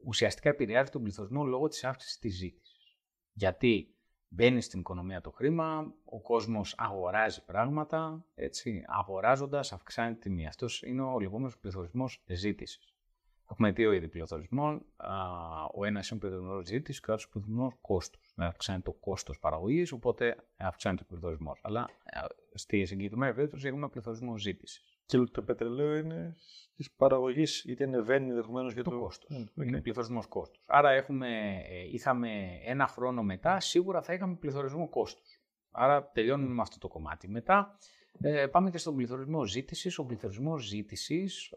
ουσιαστικά 0.05 0.49
επηρεάζει 0.49 0.91
τον 0.91 1.01
πληθωρισμό 1.01 1.43
λόγω 1.43 1.67
της 1.67 1.83
αύξησης 1.83 2.19
της 2.19 2.35
ζήτησης. 2.35 2.97
Γιατί 3.33 3.95
μπαίνει 4.27 4.61
στην 4.61 4.79
οικονομία 4.79 5.21
το 5.21 5.31
χρήμα, 5.31 5.93
ο 6.05 6.21
κόσμος 6.21 6.75
αγοράζει 6.77 7.45
πράγματα, 7.45 8.25
έτσι, 8.35 8.83
αγοράζοντας 8.87 9.71
αυξάνει 9.73 10.13
τη 10.13 10.19
τιμή. 10.19 10.47
Αυτός 10.47 10.81
είναι 10.81 11.01
ο 11.01 11.19
λεγόμενος 11.19 11.57
πληθωρισμός 11.57 12.23
ζήτησης. 12.27 12.89
Έχουμε 13.51 13.71
δύο 13.71 13.91
είδη 13.91 14.07
πληθωρισμών. 14.07 14.85
Ο 15.73 15.85
ένας 15.85 16.09
είναι 16.09 16.19
πληθωρισμός 16.19 16.65
ζήτησης 16.65 17.01
και 17.01 17.09
ο 17.09 17.13
άλλος 17.13 17.29
πληθωρισμός 17.29 17.73
κόστους. 17.81 18.33
Να 18.35 18.45
αυξάνεται 18.45 18.83
το 18.83 18.97
κόστος 18.99 19.39
παραγωγής, 19.39 19.91
οπότε 19.91 20.35
αυξάνεται 20.57 21.03
ο 21.03 21.05
πληθωρισμός. 21.05 21.59
Αλλά 21.63 21.89
στη 22.53 22.85
συγκεκριμένη 22.85 23.33
περίπτωση 23.33 23.67
έχουμε 23.67 23.89
πληθωρισμό 23.89 24.37
ζήτησης. 24.37 24.94
Και 25.05 25.17
το 25.17 25.41
πετρελαίο 25.41 25.95
είναι 25.95 26.35
της 26.75 26.91
παραγωγής, 26.91 27.63
είτε 27.63 27.83
ανεβαίνει 27.83 28.29
ενδεχομένως 28.29 28.73
για 28.73 28.83
το, 28.83 28.89
το 28.89 28.99
κόστος. 28.99 29.29
Okay. 29.31 29.65
Είναι 29.65 29.81
πληθωρισμός 29.81 30.27
κόστου. 30.27 30.59
Άρα 30.65 30.91
έχουμε, 30.91 31.27
ε, 31.69 31.83
είχαμε 31.91 32.29
ένα 32.65 32.87
χρόνο 32.87 33.23
μετά, 33.23 33.59
σίγουρα 33.59 34.01
θα 34.01 34.13
είχαμε 34.13 34.35
πληθωρισμό 34.35 34.89
κόστους. 34.89 35.39
Άρα 35.71 36.11
τελειώνουμε 36.11 36.53
με 36.53 36.61
αυτό 36.61 36.77
το 36.77 36.87
κομμάτι. 36.87 37.27
Μετά 37.27 37.77
ε, 38.21 38.47
πάμε 38.47 38.69
και 38.69 38.77
στον 38.77 38.95
πληθωρισμό 38.95 39.45
ζήτησης. 39.45 39.97
Ο 39.97 40.05
πληθωρισμός 40.05 40.63
ζήτησης 40.63 41.53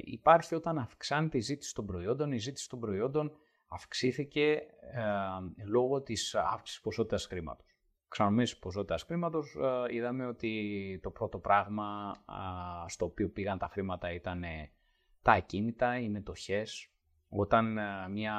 υπάρχει 0.00 0.54
όταν 0.54 0.78
αυξάνεται 0.78 1.36
η 1.36 1.40
ζήτηση 1.40 1.74
των 1.74 1.86
προϊόντων. 1.86 2.32
Η 2.32 2.38
ζήτηση 2.38 2.68
των 2.68 2.80
προϊόντων 2.80 3.32
αυξήθηκε 3.66 4.52
ε, 4.52 5.64
λόγω 5.64 6.02
της 6.02 6.34
αύξησης 6.34 6.80
ποσότητας 6.80 7.26
χρήματος. 7.26 7.67
Ξανομίσει 8.08 8.58
ποσότητα 8.58 8.98
χρήματος, 9.06 9.56
ε, 9.88 9.94
είδαμε 9.94 10.26
ότι 10.26 11.00
το 11.02 11.10
πρώτο 11.10 11.38
πράγμα 11.38 12.16
στο 12.86 13.04
οποίο 13.04 13.28
πήγαν 13.28 13.58
τα 13.58 13.68
χρήματα 13.72 14.12
ήταν 14.12 14.44
τα 15.22 15.32
ακίνητα, 15.32 15.98
οι 15.98 16.08
μετοχέ. 16.08 16.66
Όταν 17.28 17.78
μια 18.10 18.36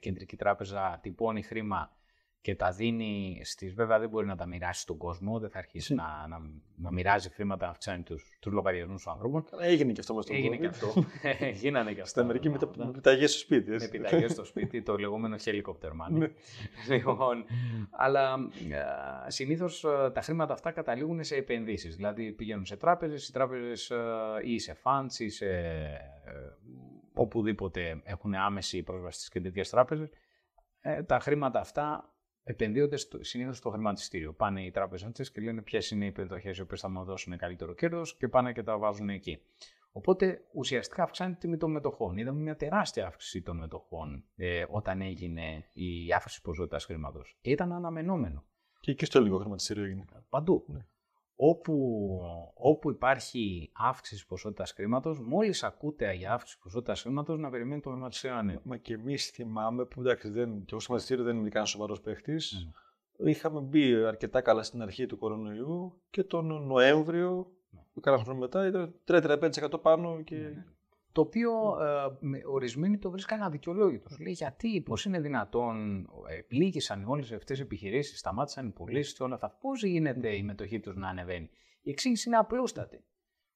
κεντρική 0.00 0.36
τράπεζα 0.36 0.98
τυπώνει 1.02 1.42
χρήμα 1.42 1.92
και 2.40 2.54
τα 2.54 2.70
δίνει 2.70 3.40
στις... 3.44 3.74
Βέβαια 3.74 3.98
δεν 3.98 4.08
μπορεί 4.08 4.26
να 4.26 4.36
τα 4.36 4.46
μοιράσει 4.46 4.80
στον 4.80 4.96
κόσμο, 4.96 5.38
δεν 5.38 5.50
θα 5.50 5.58
αρχίσει 5.58 5.94
να, 5.94 6.26
να, 6.28 6.38
να 6.76 6.92
μοιράζει 6.92 7.30
χρήματα, 7.30 7.64
να 7.64 7.70
αυξάνει 7.70 8.02
τους, 8.02 8.36
τους 8.40 8.52
λογαριασμούς 8.52 9.02
των 9.02 9.12
ανθρώπων. 9.12 9.44
Έγινε 9.60 9.92
και 9.92 10.00
αυτό 10.00 10.14
μας 10.14 10.26
το 10.26 10.34
Έγινε 10.34 10.56
και 10.56 10.66
αυτό. 10.66 11.04
Γίνανε 11.60 11.92
και 11.92 12.00
αυτά. 12.00 12.10
Στην 12.10 12.22
Αμερική 12.22 12.48
με, 12.48 12.58
τα, 12.58 12.70
επιταγές 12.88 13.30
στο 13.30 13.38
σπίτι. 13.40 13.70
Με 13.70 13.76
επιταγές 13.76 14.32
στο 14.32 14.44
σπίτι, 14.50 14.82
το 14.82 14.96
λεγόμενο 14.96 15.36
helicopter 15.44 15.90
money. 15.90 16.10
Ναι. 16.10 16.28
λοιπόν, 16.94 17.44
αλλά 17.90 18.36
συνήθως 19.26 19.80
τα 20.12 20.20
χρήματα 20.22 20.52
αυτά 20.52 20.70
καταλήγουν 20.70 21.24
σε 21.24 21.34
επενδύσεις. 21.34 21.96
Δηλαδή 21.96 22.32
πηγαίνουν 22.32 22.66
σε 22.66 22.76
τράπεζες, 22.76 23.28
οι 23.28 23.32
τράπεζες 23.32 23.92
ή 24.44 24.58
σε 24.58 24.76
funds 24.82 25.18
ή 25.18 25.28
σε 25.28 25.46
ε, 25.48 26.56
οπουδήποτε 27.14 28.00
έχουν 28.04 28.34
άμεση 28.34 28.82
πρόσβαση 28.82 29.18
στις 29.18 29.28
κεντρικές 29.28 29.70
τράπεζες. 29.70 30.10
Ε, 30.80 31.02
τα 31.02 31.18
χρήματα 31.18 31.60
αυτά 31.60 32.12
επενδύονται 32.48 32.96
συνήθως 33.20 33.56
στο 33.56 33.70
χρηματιστήριο. 33.70 34.32
Πάνε 34.32 34.64
οι 34.64 34.70
τράπεζε 34.70 35.10
και 35.32 35.40
λένε 35.40 35.62
ποιες 35.62 35.90
είναι 35.90 36.06
οι 36.06 36.12
περιοχέ 36.12 36.54
οι 36.58 36.60
οποίες 36.60 36.80
θα 36.80 36.88
μου 36.88 37.04
δώσουν 37.04 37.36
καλύτερο 37.36 37.74
κέρδος 37.74 38.16
και 38.16 38.28
πάνε 38.28 38.52
και 38.52 38.62
τα 38.62 38.78
βάζουν 38.78 39.08
εκεί. 39.08 39.40
Οπότε 39.92 40.42
ουσιαστικά 40.52 41.02
αυξάνεται 41.02 41.36
η 41.36 41.40
τιμή 41.40 41.56
των 41.56 41.70
μετοχών. 41.70 42.16
Είδαμε 42.16 42.40
μια 42.40 42.56
τεράστια 42.56 43.06
αύξηση 43.06 43.42
των 43.42 43.56
μετοχών 43.56 44.24
ε, 44.36 44.64
όταν 44.68 45.00
έγινε 45.00 45.64
η 45.72 46.12
αύξηση 46.12 46.42
ποσότητας 46.42 46.84
χρήματος. 46.84 47.38
Ήταν 47.40 47.72
αναμενόμενο. 47.72 48.44
Και 48.80 48.90
εκεί 48.90 49.04
στο 49.04 49.18
ελληνικό 49.18 49.38
χρηματιστήριο 49.38 49.84
έγινε. 49.84 50.04
Παντού. 50.28 50.64
Ναι 50.68 50.86
όπου, 51.40 51.74
όπου 52.54 52.90
υπάρχει 52.90 53.70
αύξηση 53.72 54.26
ποσότητας 54.26 54.72
χρήματος, 54.72 55.20
μόλις 55.20 55.62
ακούτε 55.62 56.12
για 56.12 56.32
αύξηση 56.32 56.58
ποσότητας 56.58 57.00
χρήματος, 57.00 57.38
να 57.38 57.50
περιμένει 57.50 57.80
το 57.80 57.90
χρηματιστήριο 57.90 58.36
να 58.36 58.42
είναι. 58.42 58.60
Μα 58.62 58.76
και 58.76 58.94
εμείς 58.94 59.30
θυμάμαι 59.30 59.84
που 59.84 60.00
εντάξει, 60.00 60.28
δεν, 60.28 60.64
και 60.64 60.74
ο 60.74 60.78
χρηματιστήριο 60.78 61.24
δεν 61.24 61.36
είναι 61.36 61.48
καν 61.48 61.66
σοβαρός 61.66 62.00
παίχτης. 62.00 62.70
Mm. 62.70 63.26
Είχαμε 63.26 63.60
μπει 63.60 63.94
αρκετά 63.94 64.40
καλά 64.40 64.62
στην 64.62 64.82
αρχή 64.82 65.06
του 65.06 65.18
κορονοϊού 65.18 66.00
και 66.10 66.24
τον 66.24 66.66
Νοέμβριο, 66.66 67.46
mm. 67.46 67.78
που 67.92 68.00
κάνα 68.00 68.18
χρόνο 68.18 68.38
μετά, 68.38 68.66
ήταν 68.66 68.94
3-35% 69.06 69.82
πάνω 69.82 70.22
και 70.22 70.36
mm 70.36 70.72
το 71.12 71.20
οποίο 71.20 71.50
ε, 71.80 72.46
ορισμένοι 72.46 72.98
το 72.98 73.10
βρίσκαν 73.10 73.42
αδικαιολόγητος. 73.42 74.18
Λέει 74.18 74.32
γιατί, 74.32 74.80
πώς 74.80 75.04
είναι 75.04 75.20
δυνατόν, 75.20 75.98
ε, 76.28 76.40
πλήγησαν 76.48 77.04
όλες 77.04 77.32
αυτές 77.32 77.58
οι 77.58 77.62
επιχειρήσεις, 77.62 78.18
σταμάτησαν 78.18 78.66
οι 78.66 78.70
πωλήσεις 78.70 79.14
και 79.14 79.22
όλα 79.22 79.34
αυτά. 79.34 79.56
Πώς 79.60 79.82
γίνεται 79.82 80.36
η 80.36 80.42
μετοχή 80.42 80.80
τους 80.80 80.96
να 80.96 81.08
ανεβαίνει; 81.08 81.50
Η 81.82 81.90
εξήγηση 81.90 82.28
είναι 82.28 82.38
απλούστατη. 82.38 83.04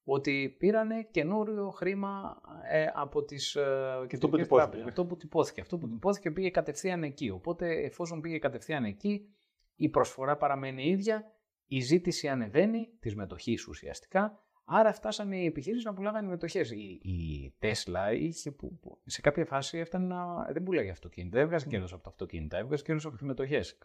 Ότι 0.05 0.57
πήρανε 0.59 1.09
καινούριο 1.11 1.71
χρήμα 1.71 2.41
ε, 2.71 2.87
από 2.95 3.25
τις 3.25 3.55
ε, 3.55 4.07
κεντρικές 4.09 4.49
τράπεζες. 4.49 4.87
Αυτό 4.87 5.07
που 5.07 5.17
τυπώθηκε. 5.17 5.61
Αυτό 5.61 5.79
που 5.79 5.89
τυπώθηκε 5.89 6.31
πήγε 6.31 6.51
κατευθείαν 6.51 7.03
εκεί. 7.03 7.31
Οπότε, 7.31 7.85
εφόσον 7.85 8.21
πήγε 8.21 8.39
κατευθείαν 8.39 8.85
εκεί, 8.85 9.29
η 9.77 9.89
προσφορά 9.89 10.37
παραμένει 10.37 10.89
ίδια, 10.89 11.25
η 11.67 11.81
ζήτηση 11.81 12.29
ανεβαίνει, 12.29 12.89
της 13.01 13.15
μετοχής 13.15 13.67
ουσιαστικά, 13.67 14.43
Άρα 14.65 14.93
φτάσανε 14.93 15.37
οι 15.37 15.47
επιχειρήσει 15.47 15.87
να 15.87 15.95
πουλάγανε 15.95 16.29
μετοχές. 16.29 16.71
Η, 16.71 17.55
Τέσλα 17.59 18.13
είχε 18.13 18.51
που, 18.51 18.79
που, 18.79 19.01
σε 19.05 19.21
κάποια 19.21 19.45
φάση 19.45 19.79
έφτανε 19.79 20.07
να. 20.07 20.45
Δεν 20.53 20.63
πουλάγε 20.63 20.91
αυτοκίνητα. 20.91 21.37
Δεν 21.37 21.45
έβγαζε 21.45 21.67
κέρδος 21.67 21.93
από 21.93 22.03
τα 22.03 22.09
αυτοκίνητα. 22.09 22.57
Έβγαζε 22.57 22.83
κέρδος 22.83 23.05
από 23.05 23.15
τις 23.15 23.27
μετοχές. 23.27 23.79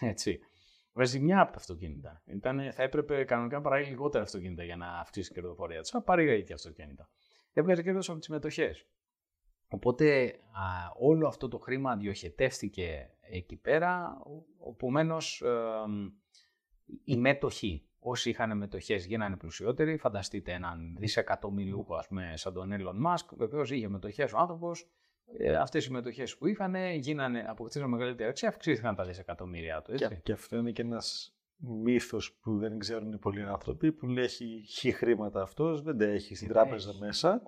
Έτσι. 0.00 0.40
Βγάζει 0.92 1.20
μια 1.20 1.40
από 1.40 1.52
τα 1.52 1.58
αυτοκίνητα. 1.58 2.22
Ήταν, 2.26 2.72
θα 2.72 2.82
έπρεπε 2.82 3.24
κανονικά 3.24 3.56
να 3.56 3.62
παράγει 3.62 3.90
λιγότερα 3.90 4.24
αυτοκίνητα 4.24 4.64
για 4.64 4.76
να 4.76 4.86
αυξήσει 4.98 5.30
η 5.30 5.34
κερδοφορία 5.34 5.80
της. 5.80 5.94
Αλλά 5.94 6.04
τα 6.04 6.22
ίδια 6.22 6.54
αυτοκίνητα. 6.54 7.08
Έβγαζε 7.52 7.82
κέρδος 7.82 8.08
από 8.08 8.18
τις 8.18 8.28
μετοχές. 8.28 8.86
Οπότε 9.68 10.26
α, 10.52 10.90
όλο 10.98 11.26
αυτό 11.26 11.48
το 11.48 11.58
χρήμα 11.58 11.96
διοχετεύτηκε 11.96 13.10
εκεί 13.20 13.56
πέρα. 13.56 14.18
Επομένω, 14.72 15.16
η 17.04 17.16
μέτοχη 17.16 17.89
Όσοι 18.02 18.30
είχαν 18.30 18.56
μετοχές 18.56 19.06
γίνανε 19.06 19.36
πλουσιότεροι. 19.36 19.96
Φανταστείτε 19.96 20.52
έναν 20.52 20.96
δισεκατομμυριούχο, 20.98 21.94
ας 21.94 22.06
πούμε, 22.08 22.32
σαν 22.34 22.52
τον 22.52 22.70
Elon 22.72 23.06
Musk. 23.06 23.26
Βεβαίω 23.36 23.62
είχε 23.62 23.88
μετοχές 23.88 24.32
ο 24.32 24.38
άνθρωπος. 24.38 24.88
Ε, 25.38 25.56
Αυτές 25.56 25.86
οι 25.86 25.90
μετοχές 25.92 26.36
που 26.36 26.46
είχαν 26.46 26.74
γίνανε, 26.94 27.44
αποκτήσαν 27.48 27.88
μεγαλύτερη 27.88 28.28
αξία, 28.28 28.48
αυξήθηκαν 28.48 28.94
τα 28.94 29.04
δισεκατομμύρια 29.04 29.82
του. 29.82 29.92
Έτσι. 29.92 30.08
Και, 30.08 30.14
και 30.14 30.32
αυτό 30.32 30.56
είναι 30.56 30.70
και 30.70 30.82
ένας 30.82 31.34
μύθος 31.56 32.38
που 32.42 32.58
δεν 32.58 32.78
ξέρουν 32.78 33.18
πολλοί 33.18 33.42
άνθρωποι, 33.42 33.92
που 33.92 34.06
λέει 34.06 34.24
έχει 34.24 34.64
χι 34.68 34.92
χρήματα 34.92 35.42
αυτός, 35.42 35.82
δεν 35.82 35.98
τα 35.98 36.04
έχει 36.04 36.34
στην 36.34 36.48
τράπεζα 36.48 36.92
μέσα. 37.00 37.42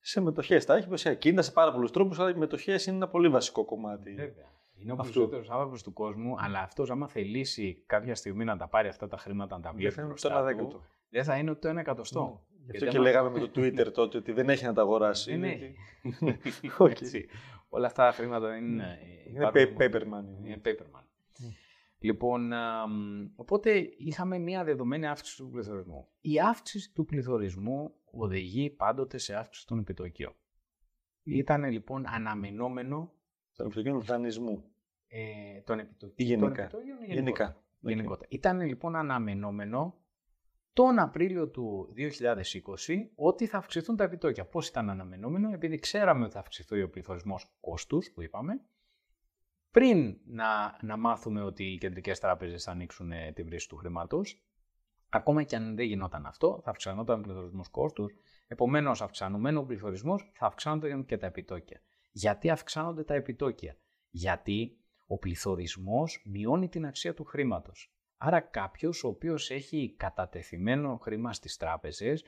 Σε 0.00 0.20
μετοχές 0.20 0.64
τα 0.64 0.76
έχει, 0.76 0.96
σε 0.96 1.08
ακίνητα, 1.08 1.42
σε 1.42 1.52
πάρα 1.52 1.72
πολλούς 1.72 1.90
τρόπους, 1.90 2.18
αλλά 2.18 2.30
οι 2.30 2.34
μετοχές 2.34 2.86
είναι 2.86 2.96
ένα 2.96 3.08
πολύ 3.08 3.28
βασικό 3.28 3.64
κομμάτι. 3.64 4.14
Βέβαια. 4.14 4.52
Είναι 4.84 4.92
ο 4.92 4.96
περισσότερος 4.96 5.50
άνθρωπος 5.50 5.82
του 5.82 5.92
κόσμου, 5.92 6.34
αλλά 6.38 6.60
αυτός, 6.60 6.90
άμα 6.90 7.08
θελήσει 7.08 7.82
κάποια 7.86 8.14
στιγμή 8.14 8.44
να 8.44 8.56
τα 8.56 8.68
πάρει 8.68 8.88
αυτά 8.88 9.08
τα 9.08 9.16
χρήματα, 9.16 9.56
να 9.56 9.62
τα 9.62 9.72
βλέπει. 9.72 9.94
Δεν 9.94 9.94
θα 9.94 10.02
είναι 10.02 10.14
το 10.14 10.28
ένα 10.28 10.42
δέκατο. 10.42 10.82
Δεν 11.10 11.24
θα 11.24 11.36
είναι 11.36 11.50
ούτε 11.50 11.68
ένα 11.68 11.80
εκατοστό. 11.80 12.46
Γι' 12.64 12.70
αυτό 12.70 12.86
και 12.86 12.98
λέγαμε 12.98 13.30
με 13.30 13.38
το 13.38 13.50
Twitter 13.60 13.92
τότε 13.92 14.18
ότι 14.18 14.32
δεν 14.32 14.48
έχει 14.48 14.64
να 14.64 14.72
τα 14.72 14.82
αγοράσει. 14.82 15.30
Δεν 15.30 15.44
έχει. 15.44 15.74
okay. 16.78 17.22
Όλα 17.68 17.86
αυτά 17.86 18.06
τα 18.06 18.12
χρήματα 18.12 18.56
είναι. 18.56 18.98
Είναι 19.28 19.50
paper 19.54 20.02
money. 20.02 20.44
Είναι 20.44 20.60
paper 20.64 20.96
money. 20.96 21.14
Λοιπόν, 21.98 22.52
οπότε 23.36 23.88
είχαμε 23.96 24.38
μια 24.38 24.64
δεδομένη 24.64 25.06
αύξηση 25.06 25.36
του 25.36 25.50
πληθωρισμού. 25.50 26.08
Η 26.20 26.40
αύξηση 26.40 26.92
του 26.92 27.04
πληθωρισμού 27.04 27.94
οδηγεί 28.10 28.70
πάντοτε 28.70 29.18
σε 29.18 29.34
αύξηση 29.34 29.66
των 29.66 29.78
επιτοκίων. 29.78 30.34
Ήταν 31.22 31.64
λοιπόν 31.64 32.04
αναμενόμενο 32.06 33.12
των 33.56 33.66
επιτοκίων 33.66 34.00
δανεισμού. 34.00 34.73
Ε, 35.16 35.60
των 35.60 35.78
επιτοκίων. 35.78 36.28
Γενικά; 36.28 36.70
γενικά. 37.06 37.62
γενικά. 37.80 38.18
Ήταν 38.28 38.60
λοιπόν 38.60 38.96
αναμενόμενο 38.96 39.98
τον 40.72 40.98
Απρίλιο 40.98 41.48
του 41.48 41.94
2020 41.96 43.08
ότι 43.14 43.46
θα 43.46 43.58
αυξηθούν 43.58 43.96
τα 43.96 44.04
επιτόκια. 44.04 44.44
Πώς 44.44 44.68
ήταν 44.68 44.90
αναμενόμενο, 44.90 45.52
επειδή 45.52 45.78
ξέραμε 45.78 46.24
ότι 46.24 46.32
θα 46.32 46.38
αυξηθεί 46.38 46.82
ο 46.82 46.90
πληθωρισμός 46.90 47.56
κόστους 47.60 48.10
που 48.10 48.22
είπαμε, 48.22 48.60
πριν 49.70 50.18
να, 50.24 50.78
να 50.82 50.96
μάθουμε 50.96 51.42
ότι 51.42 51.64
οι 51.64 51.78
κεντρικές 51.78 52.18
τράπεζες 52.18 52.62
θα 52.62 52.70
ανοίξουν 52.70 53.12
ε, 53.12 53.32
την 53.32 53.46
βρύση 53.46 53.68
του 53.68 53.76
χρήματος, 53.76 54.42
ακόμα 55.08 55.42
και 55.42 55.56
αν 55.56 55.76
δεν 55.76 55.86
γινόταν 55.86 56.26
αυτό, 56.26 56.60
θα 56.64 56.70
αυξανόταν 56.70 57.18
ο 57.18 57.22
πληθωρισμός 57.22 57.68
κόστους, 57.68 58.14
επομένως 58.46 59.02
αυξανωμένο 59.02 59.60
ο 59.60 59.64
πληθωρισμός 59.64 60.30
θα 60.34 60.46
αυξάνονται 60.46 61.02
και 61.06 61.16
τα 61.16 61.26
επιτόκια. 61.26 61.80
Γιατί 62.12 62.50
αυξάνονται 62.50 63.04
τα 63.04 63.14
επιτόκια; 63.14 63.76
Γιατί 64.10 64.78
ο 65.14 65.18
πληθωρισμός 65.18 66.22
μειώνει 66.24 66.68
την 66.68 66.86
αξία 66.86 67.14
του 67.14 67.24
χρήματος. 67.24 67.92
Άρα 68.16 68.40
κάποιος 68.40 69.04
ο 69.04 69.08
οποίος 69.08 69.50
έχει 69.50 69.94
κατατεθειμένο 69.96 70.96
χρήμα 70.96 71.32
στις 71.32 71.56
τράπεζες, 71.56 72.24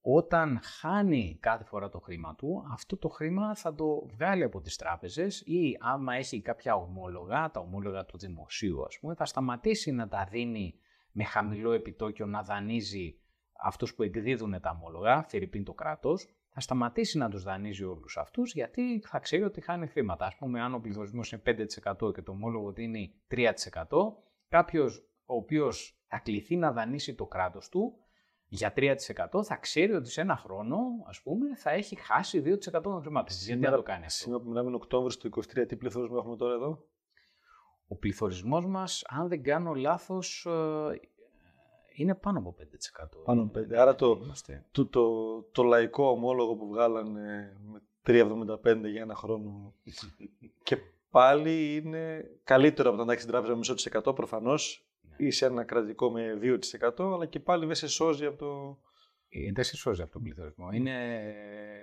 όταν 0.00 0.60
χάνει 0.62 1.38
κάθε 1.40 1.64
φορά 1.64 1.88
το 1.88 1.98
χρήμα 1.98 2.34
του, 2.34 2.64
αυτό 2.72 2.96
το 2.96 3.08
χρήμα 3.08 3.54
θα 3.54 3.74
το 3.74 4.06
βγάλει 4.06 4.42
από 4.42 4.60
τις 4.60 4.76
τράπεζες 4.76 5.40
ή 5.40 5.76
άμα 5.80 6.14
έχει 6.14 6.40
κάποια 6.40 6.74
ομόλογα, 6.74 7.50
τα 7.50 7.60
ομόλογα 7.60 8.04
του 8.04 8.18
δημοσίου 8.18 8.84
ας 8.84 8.98
πούμε, 8.98 9.14
θα 9.14 9.24
σταματήσει 9.24 9.92
να 9.92 10.08
τα 10.08 10.26
δίνει 10.30 10.74
με 11.12 11.24
χαμηλό 11.24 11.72
επιτόκιο 11.72 12.26
να 12.26 12.42
δανείζει 12.42 13.18
αυτούς 13.52 13.94
που 13.94 14.02
εκδίδουν 14.02 14.60
τα 14.60 14.70
ομόλογα, 14.70 15.22
θερυπίν 15.22 15.64
το 15.64 15.72
κράτος, 15.72 16.28
θα 16.58 16.64
σταματήσει 16.64 17.18
να 17.18 17.28
τους 17.28 17.42
δανείζει 17.42 17.84
όλους 17.84 18.16
αυτούς 18.16 18.52
γιατί 18.52 19.02
θα 19.06 19.18
ξέρει 19.18 19.42
ότι 19.42 19.60
χάνει 19.60 19.86
χρήματα. 19.86 20.26
Α 20.26 20.32
πούμε, 20.38 20.60
αν 20.60 20.74
ο 20.74 20.78
πληθωρισμός 20.78 21.32
είναι 21.32 21.42
5% 21.44 22.14
και 22.14 22.22
το 22.22 22.32
ομόλογο 22.32 22.72
δίνει 22.72 23.14
3%, 23.28 23.44
κάποιος 24.48 25.08
ο 25.24 25.34
οποίος 25.34 26.00
θα 26.06 26.18
κληθεί 26.18 26.56
να 26.56 26.72
δανείσει 26.72 27.14
το 27.14 27.26
κράτος 27.26 27.68
του 27.68 27.94
για 28.46 28.72
3% 28.76 28.94
θα 29.44 29.56
ξέρει 29.56 29.92
ότι 29.92 30.10
σε 30.10 30.20
ένα 30.20 30.36
χρόνο, 30.36 30.78
ας 31.06 31.22
πούμε, 31.22 31.56
θα 31.56 31.70
έχει 31.70 31.96
χάσει 31.96 32.42
2% 32.44 32.82
των 32.82 33.00
χρημάτων. 33.00 33.36
Γιατί 33.36 33.60
να 33.60 33.70
το 33.70 33.82
κάνει 33.82 34.04
αυτό; 34.04 34.16
Σήμερα 34.16 34.40
που 34.42 34.48
μιλάμε 34.48 34.74
Οκτώβριο 34.74 35.18
του 35.18 35.28
23, 35.28 35.66
τι 35.68 35.76
πληθωρισμό 35.76 36.16
έχουμε 36.20 36.36
τώρα 36.36 36.54
εδώ; 36.54 36.84
Ο 37.88 37.96
πληθωρισμός 37.96 38.66
μας, 38.66 39.04
αν 39.08 39.28
δεν 39.28 39.42
κάνω 39.42 39.74
λάθος, 39.74 40.46
ε, 40.46 41.00
είναι 41.98 42.14
πάνω 42.14 42.38
από 42.38 42.54
5%. 42.58 43.06
Πάνω 43.24 43.42
από 43.42 43.60
5%. 43.60 43.74
Άρα 43.74 43.94
το, 43.94 44.18
το, 44.70 44.86
το, 44.86 45.42
το, 45.42 45.62
λαϊκό 45.62 46.10
ομόλογο 46.10 46.54
που 46.56 46.68
βγάλανε 46.68 47.56
με 47.72 47.82
3,75 48.06 48.76
για 48.90 49.02
ένα 49.02 49.14
χρόνο 49.14 49.74
και 50.62 50.78
πάλι 51.10 51.74
είναι 51.74 52.30
καλύτερο 52.44 52.88
από 52.88 52.98
το 52.98 53.04
να 53.04 53.12
έχεις 53.12 53.24
την 53.24 53.32
τράπεζα 53.32 53.52
με 53.52 53.58
μισό 53.58 53.74
της 53.74 53.86
εκατό 53.86 54.12
προφανώς 54.12 54.86
ναι. 55.02 55.26
ή 55.26 55.30
σε 55.30 55.46
ένα 55.46 55.64
κρατικό 55.64 56.10
με 56.10 56.38
2% 56.42 57.12
αλλά 57.14 57.26
και 57.26 57.40
πάλι 57.40 57.66
δεν 57.66 57.74
σε 57.74 57.88
σώζει 57.88 58.24
από 58.24 58.38
το... 58.38 58.78
Ε, 59.28 59.52
δεν 59.52 59.64
σε 59.64 59.76
σώζει 59.76 60.02
από 60.02 60.12
τον 60.12 60.22
πληθωρισμό. 60.22 60.68
Είναι... 60.72 60.94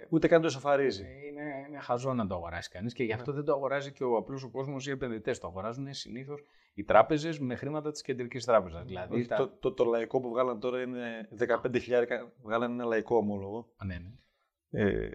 Ούτε 0.10 0.28
καν 0.28 0.42
το 0.42 0.48
εσωφαρίζει. 0.48 1.04
Είναι, 1.04 1.66
είναι 1.68 1.80
χαζό 1.80 2.14
να 2.14 2.28
το 2.28 2.36
αγοράσει 2.36 2.70
κανείς 2.70 2.94
και 2.94 3.04
γι' 3.04 3.14
αυτό 3.14 3.32
ναι. 3.32 3.38
δεν 3.38 3.46
το 3.46 3.54
αγοράζει 3.54 3.92
και 3.92 4.04
ο 4.04 4.18
απλός 4.18 4.44
ο 4.44 4.50
κόσμος 4.50 4.86
ή 4.86 4.90
οι 4.90 4.94
επενδυτές. 4.94 5.40
Το 5.40 5.48
αγοράζουν 5.48 5.94
συνήθως 5.94 6.44
οι 6.74 6.84
τράπεζες 6.84 7.40
με 7.40 7.56
χρήματα 7.56 7.92
της 7.92 8.02
κεντρικής 8.02 8.46
τράπεζας. 8.46 8.86
Δηλαδή, 8.86 9.28
το, 9.28 9.48
το, 9.60 9.74
το, 9.74 9.84
λαϊκό 9.84 10.20
που 10.20 10.30
βγάλαν 10.30 10.60
τώρα 10.60 10.82
είναι 10.82 11.30
15.000. 11.64 12.06
Βγάλαν 12.42 12.72
ένα 12.72 12.86
λαϊκό 12.86 13.16
ομόλογο. 13.16 13.74
Α, 13.78 13.86
ναι, 13.86 13.98
ναι. 13.98 14.82
Ε, 14.82 15.10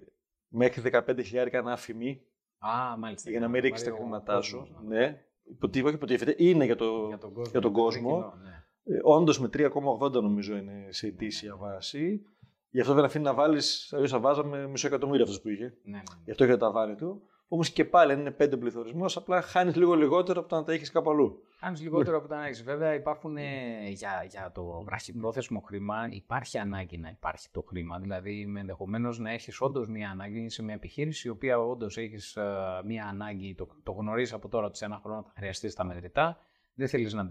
μέχρι 0.48 0.90
15.000 0.92 1.60
να 1.64 1.72
αφημί. 1.72 2.22
Α, 2.58 2.96
μάλιστα. 2.98 3.30
Για 3.30 3.40
να 3.40 3.48
μην 3.48 3.60
ρίξεις 3.60 3.88
τα 3.88 3.94
χρήματά 3.94 4.40
σου. 4.40 4.68
Ναι. 4.86 5.24
Υποτίθεται, 5.44 5.94
υποτίθεται. 5.94 6.34
Είναι 6.38 6.64
για, 6.64 6.76
το, 6.76 7.06
για 7.06 7.18
τον 7.18 7.32
κόσμο. 7.32 7.50
Για 7.50 7.60
τον 7.60 7.72
κόσμο. 7.72 8.34
ναι. 8.42 8.64
Ε, 8.84 8.98
Όντως 9.02 9.40
με 9.40 9.48
3,80 9.52 10.12
νομίζω 10.12 10.56
είναι 10.56 10.86
σε 10.88 11.06
ετήσια 11.06 11.56
βάση. 11.56 12.22
Γι' 12.70 12.80
αυτό 12.80 12.94
δεν 12.94 13.04
αφήνει 13.04 13.24
να 13.24 13.34
βάλεις, 13.34 13.92
αλλιώς 13.92 14.10
θα 14.10 14.20
βάζαμε 14.20 14.66
μισό 14.66 14.86
εκατομμύριο 14.86 15.22
αυτός 15.22 15.40
που 15.40 15.48
είχε. 15.48 15.64
Ναι, 15.64 15.90
ναι, 15.90 15.96
ναι. 15.96 16.22
Γι' 16.24 16.30
αυτό 16.30 16.44
είχε 16.44 16.56
τα 16.56 16.70
βάρη 16.70 16.94
του. 16.94 17.22
Όμως 17.52 17.70
και 17.70 17.84
πάλι, 17.84 18.12
αν 18.12 18.20
είναι 18.20 18.30
πέντε 18.30 18.56
πληθωρισμός, 18.56 19.16
απλά 19.16 19.40
χάνεις 19.40 19.76
λίγο 19.76 19.94
λιγότερο 19.94 20.40
από 20.40 20.48
το 20.48 20.56
να 20.56 20.64
τα 20.64 20.72
έχεις 20.72 20.90
κάπου 20.90 21.10
αλλού. 21.10 21.42
Χάνεις 21.58 21.80
λιγότερο 21.80 22.16
από 22.16 22.28
το 22.28 22.34
να 22.34 22.46
έχεις. 22.46 22.62
Βέβαια, 22.62 22.94
υπάρχουν 22.94 23.36
ε, 23.36 23.88
για, 23.88 24.26
για 24.28 24.52
το 24.54 24.82
βραχυπρόθεσμο 24.84 25.60
χρήμα, 25.60 26.08
υπάρχει 26.10 26.58
ανάγκη 26.58 26.98
να 26.98 27.08
υπάρχει 27.08 27.48
το 27.50 27.64
χρήμα. 27.68 27.98
Δηλαδή, 27.98 28.54
ενδεχομένως 28.58 29.18
να 29.18 29.30
έχεις 29.30 29.60
όντως 29.60 29.88
μία 29.88 30.10
ανάγκη 30.10 30.48
σε 30.48 30.62
μια 30.62 30.74
επιχείρηση, 30.74 31.28
η 31.28 31.30
οποία 31.30 31.58
όντως 31.58 31.96
έχεις 31.96 32.36
ε, 32.36 32.44
μία 32.84 33.06
ανάγκη, 33.06 33.54
το, 33.54 33.68
το 33.82 33.92
γνωρίζεις 33.92 34.32
από 34.34 34.48
τώρα 34.48 34.66
ότι 34.66 34.76
σε 34.76 34.84
ένα 34.84 35.00
χρόνο 35.02 35.22
θα 35.22 35.32
χρειαστείς 35.36 35.74
τα 35.74 35.84
μετρητά 35.84 36.38
δεν 36.80 36.88
θέλεις 36.88 37.12
να, 37.12 37.26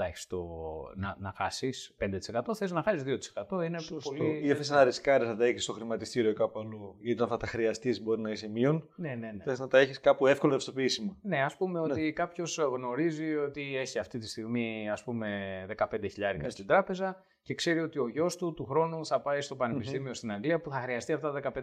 να, 0.96 1.15
να 1.20 1.34
χάσεις 1.36 1.96
5%, 2.00 2.41
θες 2.56 2.72
να 2.72 2.84
χάσεις 2.84 3.03
2%. 3.50 3.65
Είναι 3.65 3.79
Σωστό. 3.79 4.10
πολύ... 4.10 4.39
Ή 4.44 4.56
θες 4.56 4.70
να 4.70 4.84
ρισκάρεις 4.84 5.27
να 5.27 5.36
τα 5.36 5.46
έχεις 5.46 5.63
στο 5.63 5.74
χρηματιστήριο 5.74 6.34
κάπου 6.34 6.60
αλλού. 6.60 6.96
Γιατί 7.00 7.22
όταν 7.22 7.27
θα 7.27 7.38
τα 7.38 7.48
χρειαστείς 7.48 8.01
μπορεί 8.01 8.22
να 8.22 8.29
είσαι 8.29 8.50
μείον. 8.50 8.89
Ναι, 8.96 9.15
ναι, 9.15 9.32
ναι. 9.32 9.44
Θες 9.44 9.60
να 9.60 9.68
τα 9.68 9.79
έχεις 9.79 10.00
κάπου 10.00 10.27
εύκολο 10.27 10.53
ευστοποιήσιμο. 10.53 11.18
Ναι, 11.22 11.44
ας 11.44 11.58
πούμε 11.58 11.79
ναι. 11.79 11.91
ότι 11.91 12.13
κάποιος 12.13 12.58
γνωρίζει 12.58 13.36
ότι 13.36 13.77
έχει 13.77 14.00
αυτή 14.00 14.18
τη 14.18 14.27
στιγμή 14.27 14.89
ας 14.89 15.03
πούμε 15.03 15.65
15.000 15.77 16.00
ναι. 16.38 16.50
στην 16.50 16.68
τράπεζα 16.68 17.24
και 17.41 17.53
ξέρει 17.53 17.79
ότι 17.79 18.00
ο 18.00 18.08
γιος 18.08 18.36
του 18.36 18.53
του 18.53 18.65
χρόνου 18.65 19.06
θα 19.06 19.22
πάει 19.22 19.41
στο 19.41 19.56
πανεπιστημιο 19.56 20.13
στην 20.13 20.32
Αγγλία 20.32 20.62
που 20.62 20.70
θα 20.70 20.79
χρειαστεί 20.79 21.13
αυτά 21.13 21.32
τα 21.32 21.51
15.000. 21.53 21.62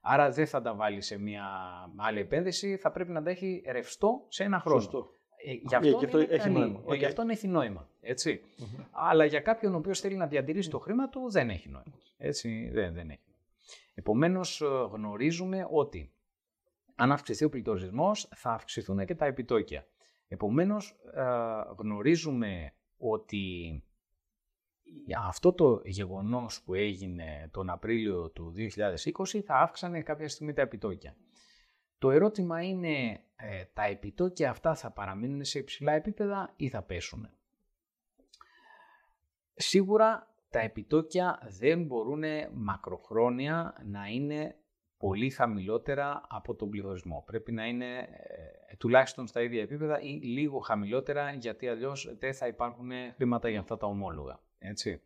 Άρα 0.00 0.30
δεν 0.30 0.46
θα 0.46 0.62
τα 0.62 0.74
βάλει 0.74 1.00
σε 1.00 1.18
μια 1.18 1.44
άλλη 1.96 2.20
επένδυση, 2.20 2.76
θα 2.76 2.90
πρέπει 2.90 3.10
να 3.10 3.22
τα 3.22 3.30
έχει 3.30 3.62
ρευστό 3.66 4.24
σε 4.28 4.44
ένα 4.44 4.60
χρόνο. 4.60 4.80
Σωστό. 4.80 5.16
Ε, 5.44 5.52
γι' 5.52 5.74
αυτό, 5.74 5.98
yeah, 5.98 6.04
αυτό 6.04 6.18
έχει 6.18 6.50
νόημα. 6.50 6.82
Okay. 6.86 6.98
Γι' 6.98 7.04
αυτό 7.04 7.24
έχει 7.28 7.48
νόημα. 7.48 7.88
Έτσι. 8.00 8.40
Mm-hmm. 8.58 8.86
Αλλά 8.90 9.24
για 9.24 9.40
κάποιον 9.40 9.74
ο 9.74 9.76
οποίος 9.76 10.00
θέλει 10.00 10.16
να 10.16 10.26
διατηρήσει 10.26 10.70
το 10.70 10.78
χρήμα 10.78 11.08
του 11.08 11.30
δεν 11.30 11.50
έχει 11.50 11.68
νόημα. 11.68 11.92
Έτσι, 12.16 12.70
δεν, 12.72 12.94
δεν 12.94 13.10
έχει. 13.10 13.34
Επομένως, 13.94 14.60
ε, 14.60 14.66
γνωρίζουμε 14.90 15.66
ότι 15.70 16.12
αν 16.94 17.12
αυξηθεί 17.12 17.44
ο 17.44 17.48
πληθωρισμός, 17.48 18.28
θα 18.34 18.50
αυξηθούν 18.50 19.04
και 19.04 19.14
τα 19.14 19.26
επιτόκια. 19.26 19.86
Επομένως, 20.28 20.96
ε, 21.14 21.22
γνωρίζουμε 21.76 22.72
ότι 22.96 23.82
αυτό 25.24 25.52
το 25.52 25.80
γεγονός 25.84 26.62
που 26.62 26.74
έγινε 26.74 27.48
τον 27.52 27.70
Απρίλιο 27.70 28.30
του 28.30 28.52
2020 28.56 29.40
θα 29.40 29.54
αύξανε 29.54 30.02
κάποια 30.02 30.28
στιγμή 30.28 30.52
τα 30.52 30.62
επιτόκια. 30.62 31.16
Το 31.98 32.10
ερώτημα 32.10 32.62
είναι, 32.62 33.20
ε, 33.42 33.64
τα 33.72 33.82
επιτόκια 33.82 34.50
αυτά 34.50 34.74
θα 34.74 34.90
παραμείνουν 34.90 35.44
σε 35.44 35.58
υψηλά 35.58 35.92
επίπεδα 35.92 36.52
ή 36.56 36.68
θα 36.68 36.82
πέσουν; 36.82 37.28
Σίγουρα 39.54 40.34
τα 40.50 40.60
επιτόκια 40.60 41.38
δεν 41.58 41.84
μπορούν 41.84 42.22
μακροχρόνια 42.52 43.74
να 43.84 44.06
είναι 44.06 44.56
πολύ 44.98 45.30
χαμηλότερα 45.30 46.22
από 46.28 46.54
τον 46.54 46.70
πληθωρισμό. 46.70 47.22
Πρέπει 47.26 47.52
να 47.52 47.66
είναι 47.66 47.98
ε, 47.98 48.76
τουλάχιστον 48.78 49.26
στα 49.26 49.42
ίδια 49.42 49.62
επίπεδα 49.62 50.00
ή 50.00 50.08
λίγο 50.08 50.58
χαμηλότερα 50.58 51.32
γιατί 51.32 51.68
αλλιώς 51.68 52.16
δεν 52.18 52.34
θα 52.34 52.46
υπάρχουν 52.46 52.90
χρήματα 53.14 53.48
για 53.48 53.60
αυτά 53.60 53.76
τα 53.76 53.86
ομόλογα. 53.86 54.40
Έτσι. 54.58 55.02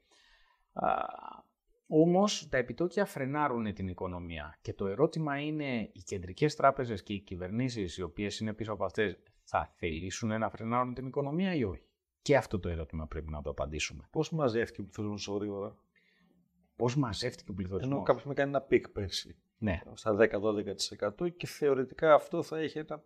Όμως 1.89 2.49
τα 2.49 2.57
επιτόκια 2.57 3.05
φρενάρουν 3.05 3.75
την 3.75 3.89
οικονομία 3.89 4.59
και 4.63 4.73
το 4.73 4.87
ερώτημα 4.87 5.41
είναι 5.41 5.91
οι 5.93 6.03
κεντρικές 6.03 6.55
τράπεζες 6.55 7.03
και 7.03 7.13
οι 7.13 7.21
κυβερνήσεις 7.21 7.97
οι 7.97 8.03
οποίες 8.03 8.39
είναι 8.39 8.53
πίσω 8.53 8.73
από 8.73 8.85
αυτές 8.85 9.19
θα 9.43 9.73
θελήσουν 9.77 10.39
να 10.39 10.51
φρενάρουν 10.51 10.95
την 10.95 11.07
οικονομία 11.07 11.55
ή 11.55 11.65
όχι; 11.65 11.89
Και 12.23 12.37
αυτό 12.37 12.61
το 12.61 12.69
ερώτημα 12.69 13.07
πρέπει 13.07 13.31
να 13.31 13.43
το 13.43 13.51
απαντήσουμε. 13.51 14.09
Πώς 14.11 14.31
μαζεύτηκε 14.31 14.81
ο 14.81 14.85
πληθωρισμός 14.85 15.25
τόσο 15.25 15.39
γρήγορα. 15.39 15.77
Πώς 16.77 16.97
μαζεύτηκε 16.97 17.51
ο 17.51 17.55
πληθωρισμός; 17.55 17.95
Ενώ 17.95 18.03
κάποιος 18.03 18.25
με 18.25 18.35
κάνει 18.35 18.49
ένα 18.49 18.61
peak 18.61 18.89
πέρσι. 18.89 19.37
Ναι. 19.59 19.81
Στα 19.95 20.17
10-12% 20.17 21.37
και 21.37 21.47
θεωρητικά 21.47 22.15
αυτό 22.15 22.43
θα 22.43 22.63
είχε 22.63 22.81
ένα 22.81 23.05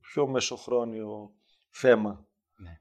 πιο 0.00 0.26
μεσοχρόνιο 0.26 1.32
θέμα. 1.68 2.28
Ναι. 2.56 2.80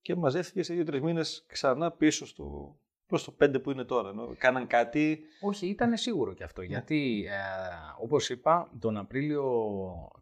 Και 0.00 0.14
μαζεύτηκε 0.14 0.62
σε 0.62 0.74
δύο-τρεις 0.74 1.00
μήνες 1.00 1.44
ξανά 1.46 1.90
πίσω 1.92 2.26
στο 2.26 2.78
προς 3.10 3.20
το 3.20 3.34
5 3.40 3.62
που 3.62 3.70
είναι 3.70 3.84
τώρα. 3.84 4.12
Νο. 4.12 4.34
Κάναν 4.38 4.66
κάτι. 4.66 5.20
Όχι, 5.40 5.66
ήταν 5.66 5.96
σίγουρο 5.96 6.32
και 6.34 6.44
αυτό. 6.44 6.60
Ναι. 6.60 6.66
Γιατί, 6.66 7.26
ε, 7.28 8.02
όπως 8.02 8.30
είπα, 8.30 8.70
τον 8.78 8.96
Απρίλιο 8.96 9.44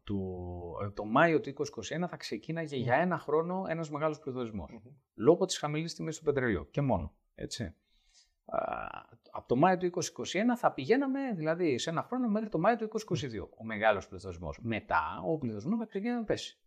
του. 0.04 0.46
Ε, 0.82 0.90
το 0.90 1.04
Μάιο 1.04 1.40
του 1.40 1.48
2021 1.48 2.08
θα 2.08 2.16
ξεκίναγε 2.16 2.76
για 2.76 2.94
ένα 2.94 3.18
χρόνο 3.18 3.64
ένας 3.68 3.90
μεγάλος 3.90 4.18
πληθωρισμός. 4.18 4.70
Λόγω 5.14 5.44
της 5.44 5.58
χαμηλής 5.58 5.94
τιμής 5.94 6.18
του 6.18 6.24
πετρελαίου. 6.24 6.68
Και 6.70 6.80
μόνο. 6.80 7.12
Έτσι. 7.34 7.74
από 9.30 9.48
το 9.48 9.56
Μάιο 9.56 9.76
του 9.76 9.90
2021 9.90 10.56
θα 10.56 10.72
πηγαίναμε 10.72 11.32
δηλαδή 11.34 11.78
σε 11.78 11.90
ένα 11.90 12.02
χρόνο 12.02 12.28
μέχρι 12.28 12.48
το 12.48 12.58
Μάιο 12.58 12.76
του 12.76 12.88
2022. 13.08 13.48
Ο 13.58 13.64
μεγάλος 13.64 14.08
πληθωρισμός. 14.08 14.58
Μετά 14.62 15.22
ο 15.26 15.38
πληθωρισμός 15.38 15.78
θα 15.78 15.86
ξεκίνησε 15.86 16.18
να 16.18 16.24
πέσει. 16.24 16.58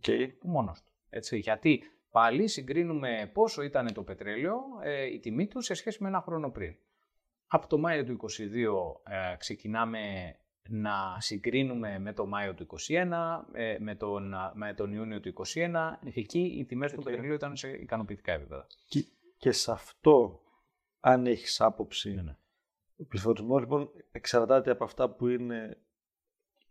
Okay. 0.00 0.28
Μόνος 0.42 0.82
του. 0.82 0.92
Έτσι, 1.08 1.38
γιατί 1.38 1.82
πάλι 2.16 2.48
συγκρίνουμε 2.48 3.30
πόσο 3.32 3.62
ήταν 3.62 3.92
το 3.92 4.02
πετρέλαιο, 4.02 4.60
ε, 4.82 5.04
η 5.04 5.18
τιμή 5.18 5.46
του 5.46 5.60
σε 5.60 5.74
σχέση 5.74 6.02
με 6.02 6.08
ένα 6.08 6.20
χρόνο 6.20 6.50
πριν. 6.50 6.76
Από 7.46 7.66
το 7.66 7.78
Μάιο 7.78 8.04
του 8.04 8.18
2022 9.06 9.12
ε, 9.12 9.36
ξεκινάμε 9.36 10.00
να 10.68 11.16
συγκρίνουμε 11.18 11.98
με 11.98 12.12
το 12.12 12.26
Μάιο 12.26 12.54
του 12.54 12.66
2021, 12.88 13.10
ε, 13.52 13.76
με, 13.80 13.94
τον, 13.94 14.34
με 14.54 14.74
τον 14.74 14.92
Ιούνιο 14.92 15.20
του 15.20 15.32
2021. 15.54 15.74
Εκεί 16.14 16.38
οι 16.38 16.64
τιμές 16.64 16.92
του 16.92 17.02
πετρελαίου 17.02 17.34
ήταν 17.34 17.56
σε 17.56 17.68
ικανοποιητικά 17.68 18.32
επίπεδα. 18.32 18.66
Και, 18.88 19.04
και 19.36 19.52
σε 19.52 19.72
αυτό, 19.72 20.42
αν 21.00 21.26
έχεις 21.26 21.60
άποψη, 21.60 22.14
ναι, 22.14 22.22
ναι. 22.22 22.36
ο 22.96 23.04
πληθωρισμός 23.04 23.60
λοιπόν 23.60 23.90
εξαρτάται 24.10 24.70
από 24.70 24.84
αυτά 24.84 25.10
που 25.10 25.28
είναι 25.28 25.78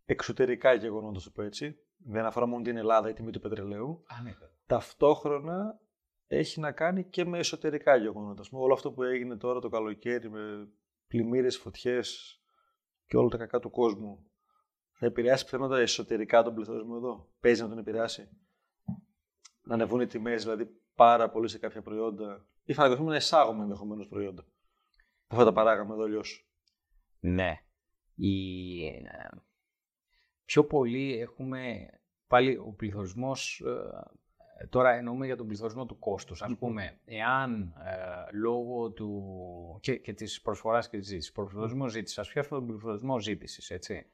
εξωτερικά 0.06 0.74
γεγονότα, 0.74 1.20
το 1.24 1.30
πω 1.30 1.42
έτσι. 1.42 1.80
Δεν 2.08 2.26
αφορά 2.26 2.46
μόνο 2.46 2.64
την 2.64 2.78
Ελλάδα, 2.78 3.10
η 3.10 3.14
τιμή 3.14 3.32
του 3.32 3.40
πετρελαίου. 3.40 4.04
Α, 4.08 4.22
ναι 4.22 4.36
ταυτόχρονα 4.66 5.80
έχει 6.28 6.60
να 6.60 6.72
κάνει 6.72 7.04
και 7.04 7.26
με 7.26 7.38
εσωτερικά 7.38 7.96
γεγονότα. 7.96 8.44
Όλο 8.52 8.74
αυτό 8.74 8.92
που 8.92 9.04
έγινε 9.04 9.38
τώρα 9.38 9.60
το 9.60 9.70
καλοκαίρι 9.70 10.30
με 10.30 10.68
πλημμύρες, 11.08 11.58
φωτιές 11.58 12.40
και 13.06 13.18
όλα 13.18 13.30
τα 13.30 13.38
κακά 13.38 13.60
του 13.60 13.70
κόσμου 13.70 14.30
θα 14.92 15.06
επηρεάσει 15.06 15.44
πιθανότατα 15.44 15.82
εσωτερικά 15.82 16.44
τον 16.44 16.54
πληθωρισμό 16.54 16.94
εδώ; 16.98 17.30
Παίζει 17.40 17.62
να 17.62 17.70
τον 17.70 17.78
επηρεάσει; 17.78 18.30
Να 19.64 19.74
ανεβούν 19.74 20.02
οι 20.02 20.06
τιμές 20.06 20.44
δηλαδή 20.44 20.70
πάρα 20.96 21.30
πολύ 21.30 21.48
σε 21.48 21.60
κάποια 21.60 21.82
προϊόντα; 21.82 22.46
Ή 22.64 22.74
θα 22.74 23.02
να 23.02 23.16
εισάγουμε 23.16 23.64
ενδεχομένως 23.64 24.08
προϊόντα; 24.08 24.46
Που 25.28 25.36
θα 25.36 25.44
τα 25.44 25.54
παράγαμε 25.54 25.94
εδώ 25.94 26.04
αλλιώς. 26.04 26.50
Ναι. 27.20 27.60
Η... 28.16 28.28
Ε, 30.46 30.52
πιο 30.52 30.64
πολύ 30.64 31.20
έχουμε 31.20 31.90
πάλι 32.28 32.58
ο 32.58 32.74
πληθωρισμός 32.78 33.64
ε, 33.66 34.70
Τώρα 34.70 34.92
εννοούμε 34.92 35.26
για 35.26 35.36
τον 35.36 35.48
πληθωρισμό 35.48 35.86
του 35.86 36.00
κόστους. 36.00 36.42
Ας 36.42 36.56
πούμε, 36.58 37.00
εάν 37.06 37.74
ε, 37.86 38.36
λόγω 38.38 38.92
του... 38.92 39.80
και, 39.82 39.96
και 39.96 40.14
της 40.14 40.42
προσφοράς 40.42 40.90
και 40.90 40.98
της 40.98 41.08
ζήτησης, 41.08 41.32
πληθωρισμό 41.32 41.88
ζήτησης, 41.88 42.18
ας 42.18 42.30
πιάσουμε 42.30 42.60
τον 42.60 42.68
πληθωρισμό 42.68 43.20
ζήτησης, 43.20 43.70
έτσι. 43.70 44.06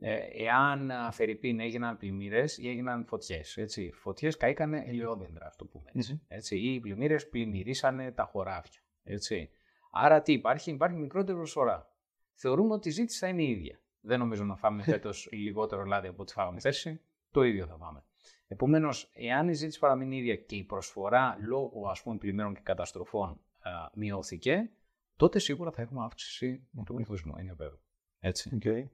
Ε, 0.00 0.18
εάν 0.44 0.92
Φερρυπίν 1.12 1.60
έγιναν 1.60 1.96
πλημμύρες 1.96 2.58
ή 2.58 2.68
έγιναν 2.68 3.04
φωτιές. 3.04 3.58
Φωτιές 3.92 4.36
καήκανε 4.36 4.84
ελαιόδεντρα, 4.86 5.46
ας 5.46 5.56
το 5.56 5.64
πούμε. 5.64 5.90
Έτσι. 5.94 6.20
έτσι. 6.28 6.58
Ή 6.58 6.74
οι 6.74 6.80
πλημμύρες 6.80 7.28
πλημμυρίσανε 7.28 8.12
τα 8.12 8.24
χωράφια. 8.24 8.80
Έτσι. 9.04 9.50
Άρα 9.90 10.22
τι 10.22 10.32
υπάρχει, 10.32 10.70
υπάρχει 10.70 10.96
μικρότερη 10.96 11.36
προσφορά. 11.36 11.88
Θεωρούμε 12.34 12.74
ότι 12.74 12.88
η 12.88 12.92
ζήτηση 12.92 13.18
θα 13.18 13.28
είναι 13.28 13.42
η 13.42 13.50
ίδια. 13.50 13.80
Δεν 14.00 14.18
νομίζω 14.18 14.44
να 14.44 14.56
φάμε 14.56 14.82
φέτος 14.82 15.28
λιγότερο 15.32 15.84
λάδι 15.84 16.08
από 16.08 16.22
ό,τι 16.22 16.32
φάγαμε 16.32 16.60
πέρσι. 16.62 17.00
Το 17.30 17.42
ίδιο 17.42 17.66
θα 17.66 17.76
φάμε. 17.76 18.04
Επομένως, 18.46 19.10
εάν 19.14 19.48
η 19.48 19.52
ζήτηση 19.52 19.78
παραμείνει 19.78 20.16
ίδια 20.16 20.36
και 20.36 20.56
η 20.56 20.64
προσφορά 20.64 21.36
λόγω 21.40 21.88
ας 21.88 22.02
πούμε 22.02 22.16
πλημμύρων 22.16 22.54
και 22.54 22.60
καταστροφών 22.62 23.28
α, 23.60 23.70
μειώθηκε, 23.94 24.70
τότε 25.16 25.38
σίγουρα 25.38 25.70
θα 25.70 25.82
έχουμε 25.82 26.04
αύξηση 26.04 26.68
του 26.84 26.94
πληθυσμού. 26.94 27.38
Είναι 27.38 27.52
βέβαιο. 27.52 27.80
Έτσι. 28.18 28.58
Okay. 28.62 28.84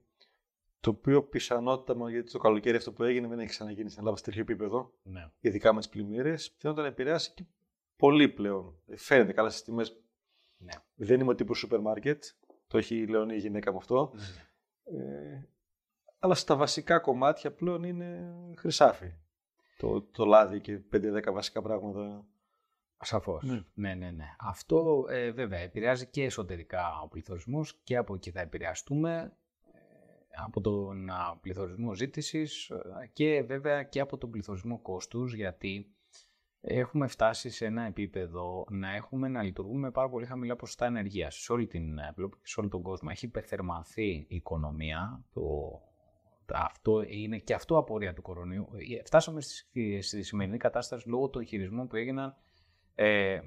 Το 0.79 0.89
οποίο 0.89 1.23
πιθανότατα, 1.23 2.09
γιατί 2.09 2.31
το 2.31 2.37
καλοκαίρι 2.37 2.77
αυτό 2.77 2.93
που 2.93 3.03
έγινε 3.03 3.27
δεν 3.27 3.39
έχει 3.39 3.49
ξαναγίνει 3.49 3.89
στην 3.89 3.99
Ελλάδα 4.01 4.17
σε 4.17 4.23
τέτοιο 4.23 4.41
επίπεδο, 4.41 4.93
Ναι. 5.03 5.31
ειδικά 5.39 5.73
με 5.73 5.79
τις 5.79 5.89
πλημμύρες, 5.89 6.51
πιθανότατα 6.51 6.87
να 6.87 6.93
επηρεάσει 6.93 7.33
και 7.33 7.43
πολύ 7.95 8.29
πλέον. 8.29 8.75
Φαίνεται 8.95 9.33
καλά 9.33 9.49
στις 9.49 9.63
τιμές. 9.63 10.01
Ναι. 10.57 10.71
Δεν 10.95 11.19
είμαι 11.19 11.29
ο 11.31 11.35
τύπο 11.35 11.53
σούπερ 11.53 11.79
μάρκετ. 11.79 12.23
Το 12.67 12.77
έχει 12.77 12.95
η 12.95 13.07
Λεωνή 13.07 13.35
η 13.35 13.39
γυναίκα 13.39 13.71
μου 13.71 13.77
αυτό. 13.77 14.11
Ναι. 14.15 14.21
Ε, 14.91 15.41
αλλά 16.19 16.33
στα 16.33 16.55
βασικά 16.55 16.99
κομμάτια 16.99 17.51
πλέον 17.51 17.83
είναι 17.83 18.33
χρυσάφι. 18.57 19.13
Το, 19.77 20.01
το 20.01 20.25
λάδι 20.25 20.61
και 20.61 20.81
5-10 20.93 21.31
βασικά 21.33 21.61
πράγματα. 21.61 22.25
Σαφώς. 22.99 23.43
Ναι. 23.43 23.63
Ναι. 23.73 23.93
ναι, 23.93 24.11
ναι, 24.11 24.25
Αυτό 24.39 25.05
ε, 25.09 25.31
βέβαια 25.31 25.59
επηρεάζει 25.59 26.07
και 26.07 26.23
εσωτερικά 26.23 27.01
ο 27.03 27.07
πληθωρισμός 27.07 27.79
και 27.83 27.97
από 27.97 28.13
εκεί 28.13 28.31
θα 28.31 28.39
επηρεαστούμε 28.39 29.37
ε, 29.65 29.79
από 30.45 30.61
τον 30.61 31.09
α, 31.09 31.37
πληθωρισμό 31.41 31.93
ζήτησης 31.93 32.69
ε, 32.69 33.07
και 33.13 33.41
βέβαια 33.41 33.83
και 33.83 33.99
από 33.99 34.17
τον 34.17 34.29
πληθωρισμό 34.29 34.79
κόστους 34.81 35.33
γιατί 35.33 35.95
έχουμε 36.67 37.07
φτάσει 37.07 37.49
σε 37.49 37.65
ένα 37.65 37.81
επίπεδο 37.81 38.65
να 38.69 38.95
έχουμε 38.95 39.27
να 39.27 39.43
λειτουργούμε 39.43 39.79
με 39.79 39.91
πάρα 39.91 40.09
πολύ 40.09 40.25
χαμηλά 40.25 40.55
ποσοστά 40.55 40.85
ενεργείας 40.85 41.35
σε 41.35 41.51
όλη 41.51 41.67
την 41.67 41.97
Ευρώπη 41.97 42.37
και 42.37 42.47
σε 42.47 42.59
όλο 42.59 42.69
τον 42.69 42.81
κόσμο. 42.81 43.09
Έχει 43.11 43.25
υπερθερμανθεί 43.25 44.09
η 44.09 44.35
οικονομία, 44.35 45.23
το, 45.33 45.43
αυτό 46.45 47.01
είναι 47.07 47.37
και 47.37 47.53
αυτό 47.53 47.77
απορία 47.77 48.13
του 48.13 48.21
κορονοϊού. 48.21 48.67
Ε, 48.97 49.03
Φτάσαμε 49.03 49.41
στη, 49.41 50.01
στη 50.01 50.23
σημερινή 50.23 50.57
κατάσταση 50.57 51.09
λόγω 51.09 51.29
των 51.29 51.45
χειρισμών 51.45 51.87
που 51.87 51.95
έγιναν 51.95 52.35
ε, 52.95 53.39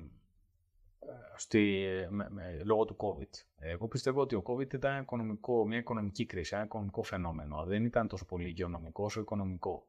στη, 1.37 1.87
με, 2.11 2.31
με, 2.31 2.63
λόγω 2.65 2.85
του 2.85 2.97
COVID. 2.99 3.45
Εγώ 3.59 3.89
πιστεύω 3.89 4.21
ότι 4.21 4.35
ο 4.35 4.43
COVID 4.47 4.75
ήταν 4.75 5.03
οικονομικό, 5.03 5.67
μια 5.67 5.79
οικονομική 5.79 6.27
κρίση, 6.27 6.55
ένα 6.55 6.65
οικονομικό 6.65 7.03
φαινόμενο. 7.03 7.65
Δεν 7.65 7.85
ήταν 7.85 8.09
τόσο 8.09 8.25
πολύ 8.25 8.49
υγειονομικός 8.49 9.07
όσο 9.07 9.21
οικονομικό. 9.21 9.87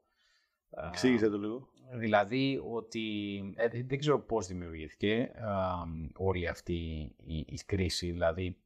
Εξήγησε 0.88 1.30
το 1.30 1.38
λίγο. 1.38 1.70
Δηλαδή 1.94 2.62
ότι 2.72 3.38
ε, 3.56 3.68
δεν 3.84 4.00
ξέρω 4.00 4.20
πώς 4.20 4.48
δημιουργήθηκε 4.48 5.32
α, 5.36 5.74
όλη 6.16 6.48
αυτή 6.48 6.74
η, 7.18 7.38
η 7.38 7.60
κρίση, 7.66 8.12
δηλαδή 8.12 8.58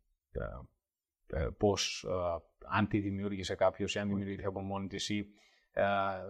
ε, 1.28 1.48
πώς, 1.58 2.06
α, 2.10 2.42
αν 2.66 2.88
τη 2.88 3.00
δημιούργησε 3.00 3.56
κάποιος 3.56 3.96
ή 3.96 4.00
αν 4.00 4.08
δημιουργήθηκε 4.08 4.48
από 4.48 4.62
μόνη 4.62 4.88
της 4.88 5.10
ή 5.10 5.28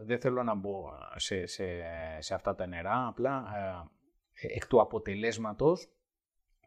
δεν 0.03 0.19
θέλω 0.19 0.43
να 0.43 0.55
μπω 0.55 0.91
σε, 1.15 1.45
σε, 1.45 1.65
σε 2.19 2.33
αυτά 2.33 2.55
τα 2.55 2.65
νερά, 2.65 3.07
απλά 3.07 3.45
εκ 4.33 4.67
του 4.67 4.81
αποτελέσματος, 4.81 5.89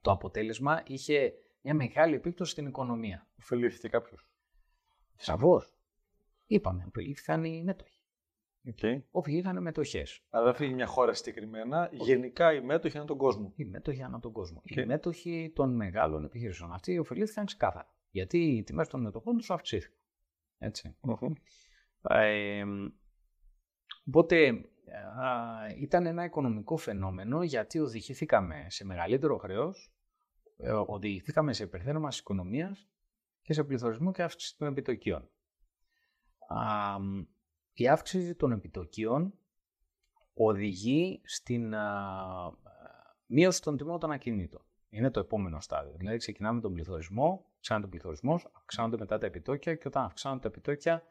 το 0.00 0.10
αποτέλεσμα 0.10 0.82
είχε 0.86 1.32
μια 1.62 1.74
μεγάλη 1.74 2.14
επίπτωση 2.14 2.50
στην 2.50 2.66
οικονομία. 2.66 3.28
Οφελήθηκε 3.40 3.88
κάποιος. 3.88 4.28
Σαφώς. 5.16 5.74
Είπαμε, 6.46 6.84
ωφελήθηκαν 6.88 7.44
οι 7.44 7.62
μέτοχοι. 7.62 7.97
Okay. 8.64 9.02
Οφείλήθηκαν 9.10 9.56
οι 9.56 9.60
μετοχές. 9.60 10.22
Αλλά 10.30 10.44
δεν 10.44 10.54
φύγει 10.54 10.74
μια 10.74 10.86
χώρα 10.86 11.14
συγκεκριμένα. 11.14 11.88
Γενικά 11.92 12.52
οι 12.52 12.60
μέτοχοι 12.60 12.96
ανά 12.96 13.06
τον 13.06 13.16
κόσμο. 13.16 13.52
Οι 13.56 13.64
μέτοχοι 13.64 14.02
ανά 14.02 14.18
τον 14.18 14.32
κόσμο. 14.32 14.62
Okay. 14.70 14.76
Οι 14.76 14.86
μέτοχοι 14.86 15.52
των 15.54 15.76
μεγάλων 15.76 16.24
επιχειρήσεων. 16.24 16.72
Αυτοί 16.72 16.98
ωφελήθηκαν 16.98 17.44
ξεκάθαρα. 17.44 17.94
Γιατί 18.10 18.38
οι 18.38 18.62
τιμές 18.62 18.88
των 18.88 19.00
μετοχών 19.00 19.36
τους 19.36 19.50
αυξήθηκαν. 19.50 19.96
Έτσι. 20.58 20.96
Mm-hmm. 21.00 21.32
Ε, 22.02 22.64
οπότε 24.06 24.50
α, 25.20 25.66
ήταν 25.78 26.06
ένα 26.06 26.24
οικονομικό 26.24 26.76
φαινόμενο 26.76 27.42
γιατί 27.42 27.78
οδηγηθήκαμε 27.78 28.66
σε 28.68 28.84
μεγαλύτερο 28.84 29.36
χρέος, 29.36 29.92
ε, 30.56 30.70
οδηγηθήκαμε 30.70 31.52
σε 31.52 31.64
υπερθέρμανση 31.64 32.20
οικονομίας 32.20 32.88
και 33.42 33.52
σε 33.52 33.64
πληθωρισμό 33.64 34.12
και 34.12 34.22
αύξηση 34.22 34.56
των 34.58 34.68
επιτοκίων. 34.68 35.30
Α, 36.48 36.96
η 37.78 37.88
αύξηση 37.88 38.34
των 38.34 38.52
επιτοκίων 38.52 39.34
οδηγεί 40.34 41.20
στην 41.24 41.74
α, 41.74 42.52
μείωση 43.26 43.62
των 43.62 43.76
τιμών 43.76 44.00
των 44.00 44.10
ακινήτων. 44.10 44.62
Είναι 44.88 45.10
το 45.10 45.20
επόμενο 45.20 45.60
στάδιο. 45.60 45.94
Δηλαδή 45.96 46.16
ξεκινάμε 46.16 46.60
τον 46.60 46.72
πληθωρισμό, 46.72 47.46
αυξάνεται 47.54 47.86
ο 47.86 47.88
πληθωρισμός, 47.88 48.48
αυξάνονται 48.52 48.96
μετά 48.96 49.18
τα 49.18 49.26
επιτόκια 49.26 49.74
και 49.74 49.88
όταν 49.88 50.04
αυξάνονται 50.04 50.40
τα 50.40 50.48
επιτόκια 50.48 51.02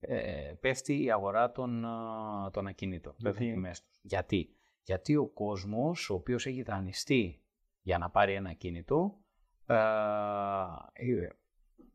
ε, 0.00 0.52
πέφτει 0.60 1.02
η 1.02 1.10
αγορά 1.10 1.52
των, 1.52 1.84
των 2.52 2.66
ακινήτων. 2.66 3.14
Γιατί; 3.16 3.54
Τους. 3.54 3.82
Γιατί; 4.02 4.56
Γιατί 4.82 5.16
ο 5.16 5.26
κόσμος 5.26 6.10
ο 6.10 6.14
οποίος 6.14 6.46
έχει 6.46 6.62
δανειστεί 6.62 7.42
για 7.82 7.98
να 7.98 8.10
πάρει 8.10 8.34
ένα 8.34 8.50
ακίνητο 8.50 9.18
ε, 9.66 9.74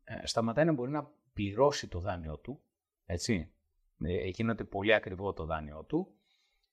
ε, 0.03 0.27
σταματάει 0.27 0.65
να 0.65 0.73
μπορεί 0.73 0.91
να 0.91 1.11
πληρώσει 1.33 1.87
το 1.87 1.99
δάνειο 1.99 2.37
του, 2.39 2.61
έτσι, 3.05 3.54
ε, 4.03 4.27
γίνεται 4.27 4.63
πολύ 4.63 4.93
ακριβό 4.93 5.33
το 5.33 5.45
δάνειο 5.45 5.83
του 5.83 6.07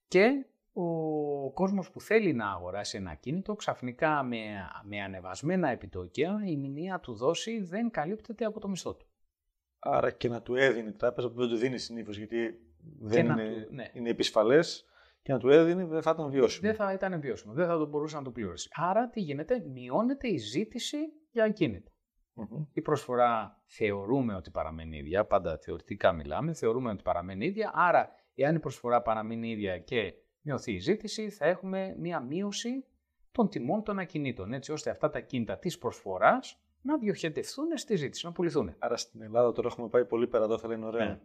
και 0.09 0.47
ο 0.73 1.53
κόσμος 1.53 1.91
που 1.91 2.01
θέλει 2.01 2.33
να 2.33 2.51
αγοράσει 2.51 2.97
ένα 2.97 3.11
ακίνητο 3.11 3.55
ξαφνικά 3.55 4.23
με, 4.23 4.37
με 4.85 5.01
ανεβασμένα 5.01 5.69
επιτόκια 5.69 6.43
η 6.47 6.57
μηνύα 6.57 7.01
του 7.01 7.15
δόση 7.15 7.61
δεν 7.63 7.91
καλύπτεται 7.91 8.45
από 8.45 8.61
το 8.61 8.69
μισθό 8.69 8.95
του. 8.95 9.07
Άρα 9.79 10.11
και 10.11 10.29
να 10.29 10.43
του 10.43 10.55
έδινε 10.55 10.89
η 10.89 10.93
τράπεζα 10.93 11.31
που 11.31 11.39
δεν 11.41 11.49
του 11.49 11.57
δίνει 11.57 11.79
συνήθως 11.79 12.17
γιατί 12.17 12.37
δεν 13.01 13.27
να 13.27 13.43
είναι, 13.43 13.63
του- 13.63 13.75
ναι. 13.75 13.91
είναι 13.93 14.09
επισφαλές 14.09 14.85
και 15.23 15.33
να 15.33 15.39
του 15.39 15.49
έδινε 15.49 15.85
δεν 15.85 16.03
θα 16.03 16.11
ήταν 16.11 16.31
βιώσιμο. 16.31 16.67
Δεν 16.67 16.75
θα 16.77 16.93
ήταν 16.93 17.21
βιώσιμο, 17.21 17.53
δεν 17.53 17.67
θα 17.67 17.79
το 17.79 17.87
μπορούσε 17.87 18.17
να 18.17 18.23
το 18.23 18.31
πληρώσει. 18.31 18.69
Άρα 18.73 19.09
τι 19.09 19.21
γίνεται, 19.21 19.65
μειώνεται 19.73 20.29
η 20.29 20.37
ζήτηση 20.37 20.97
για 21.31 21.45
ακίνητα. 21.45 21.92
Μμμ. 22.35 22.65
Η 22.73 22.81
προσφορά 22.81 23.63
θεωρούμε 23.65 24.35
ότι 24.35 24.51
παραμένει 24.51 24.97
ίδια, 24.97 25.25
πάντα 25.25 25.59
θεωρητικά 25.59 26.13
μιλάμε, 26.13 26.53
θεωρούμε 26.53 26.91
ότι 26.91 27.03
παραμένει 27.03 27.47
ίδια, 27.47 27.71
άρα 27.75 28.11
εάν 28.35 28.55
η 28.55 28.59
προσφορά 28.59 29.03
παραμείνει 29.03 29.51
ίδια 29.51 29.79
και 29.79 30.15
μειωθεί 30.41 30.73
η 30.73 30.79
ζήτηση, 30.79 31.31
θα 31.31 31.47
έχουμε 31.47 31.95
μία 31.99 32.21
μείωση 32.21 32.85
των 33.33 33.49
τιμών 33.49 33.83
των 33.83 33.99
ακινήτων, 33.99 34.53
έτσι 34.53 34.73
ώστε 34.73 34.91
αυτά 34.91 35.11
τα 35.11 35.21
κίνητα 35.21 35.59
της 35.59 35.79
προσφοράς 35.79 36.63
να 36.83 36.99
διοχετευθούν 36.99 37.77
στη 37.77 37.97
ζήτηση, 37.97 38.27
να 38.27 38.33
πουληθούν. 38.33 38.75
Άρα 38.79 38.97
στην 38.97 39.23
Ελλάδα 39.23 39.53
τώρα 39.53 39.69
έχουμε 39.71 39.89
πάει 39.89 40.05
πολύ 40.05 40.27
πέρα 40.27 40.45
εδώ, 40.45 40.59
θα 40.59 40.69
λένε 40.69 40.87
ωραία. 40.87 41.07
Ναι. 41.07 41.21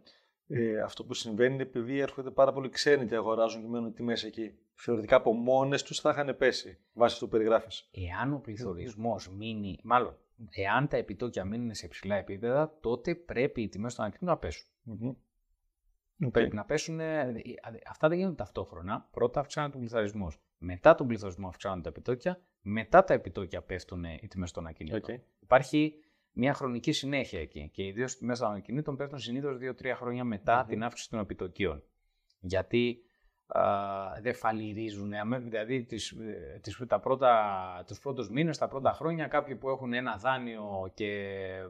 Ε, 0.50 0.80
αυτό 0.80 1.04
που 1.04 1.14
συμβαίνει 1.14 1.54
είναι 1.54 1.62
επειδή 1.62 1.98
έρχονται 1.98 2.30
πάρα 2.30 2.52
πολλοί 2.52 2.68
ξένοι 2.68 3.06
και 3.06 3.14
αγοράζουν 3.14 3.62
και 3.62 3.68
μένουν 3.68 3.94
τιμές 3.94 4.24
εκεί. 4.24 4.58
Θεωρητικά 4.74 5.16
από 5.16 5.32
μόνες 5.32 5.82
τους 5.82 6.00
θα 6.00 6.10
είχαν 6.10 6.36
πέσει 6.36 6.78
βάσει 6.92 7.18
του 7.18 7.24
που 7.24 7.30
περιγράφεις. 7.30 7.90
Εάν 8.08 8.32
ο 8.32 8.38
πληθωρισμός 8.38 9.30
μείνει, 9.30 9.78
μάλλον, 9.82 10.16
εάν 10.50 10.88
τα 10.88 10.96
επιτόκια 10.96 11.44
μείνουν 11.44 11.74
σε 11.74 11.86
υψηλά 11.86 12.16
επίπεδα, 12.16 12.78
τότε 12.80 13.14
πρέπει 13.14 13.62
οι 13.62 13.68
τιμές 13.68 13.94
των 13.94 14.04
ακινήτων 14.04 14.28
να 14.28 14.36
πέσουν. 14.36 14.66
Πρέπει 16.32 16.54
να 16.54 16.64
πέσουν. 16.64 17.00
ε, 17.00 17.34
Αυτά 17.88 18.08
δεν 18.08 18.18
γίνονται 18.18 18.36
ταυτόχρονα. 18.36 19.08
Πρώτα 19.10 19.40
αυξάνεται 19.40 19.76
ο 19.76 19.80
πληθωρισμός. 19.80 20.40
Μετά 20.58 20.94
τον 20.94 21.06
πληθωρισμό 21.06 21.48
αυξάνονται 21.48 21.82
τα 21.82 21.88
επιτόκια. 21.88 22.40
Μετά 22.60 23.04
τα 23.04 23.14
επιτόκια 23.14 23.62
πέφτουν 23.62 24.04
ε, 24.04 24.18
οι 24.22 24.26
τιμές 24.28 24.52
των 24.52 24.66
ακινήτων. 24.66 25.00
Okay. 25.16 25.20
Υπάρχει 25.40 25.94
μια 26.32 26.54
χρονική 26.54 26.92
συνέχεια 26.92 27.40
εκεί. 27.40 27.70
Και 27.72 27.84
ιδίω 27.84 28.04
οι 28.04 28.16
τιμές 28.18 28.38
των 28.38 28.52
ακινήτων 28.52 28.96
πέφτουν 28.96 29.18
συνήθως 29.18 29.56
2-3 29.60 29.92
χρόνια 29.94 30.24
μετά 30.24 30.60
Μμμ. 30.60 30.68
την 30.68 30.82
αύξηση 30.84 31.10
των 31.10 31.18
επιτοκίων. 31.20 31.82
Γιατί 32.40 33.02
α, 33.02 33.07
δεν 34.20 34.34
φαλυρίζουν. 34.34 35.12
αμέ- 35.14 35.42
Δηλαδή 35.42 35.84
τις, 35.84 36.10
ε, 36.10 36.58
τις, 36.62 36.82
τα 36.86 37.00
πρώτα, 37.00 37.84
τους 37.86 37.98
πρώτους 37.98 38.30
μήνες, 38.30 38.58
τα 38.58 38.68
πρώτα 38.68 38.92
χρόνια 38.92 39.26
κάποιοι 39.26 39.56
που 39.56 39.68
έχουν 39.68 39.92
ένα 39.92 40.16
δάνειο 40.16 40.90
και 40.94 41.06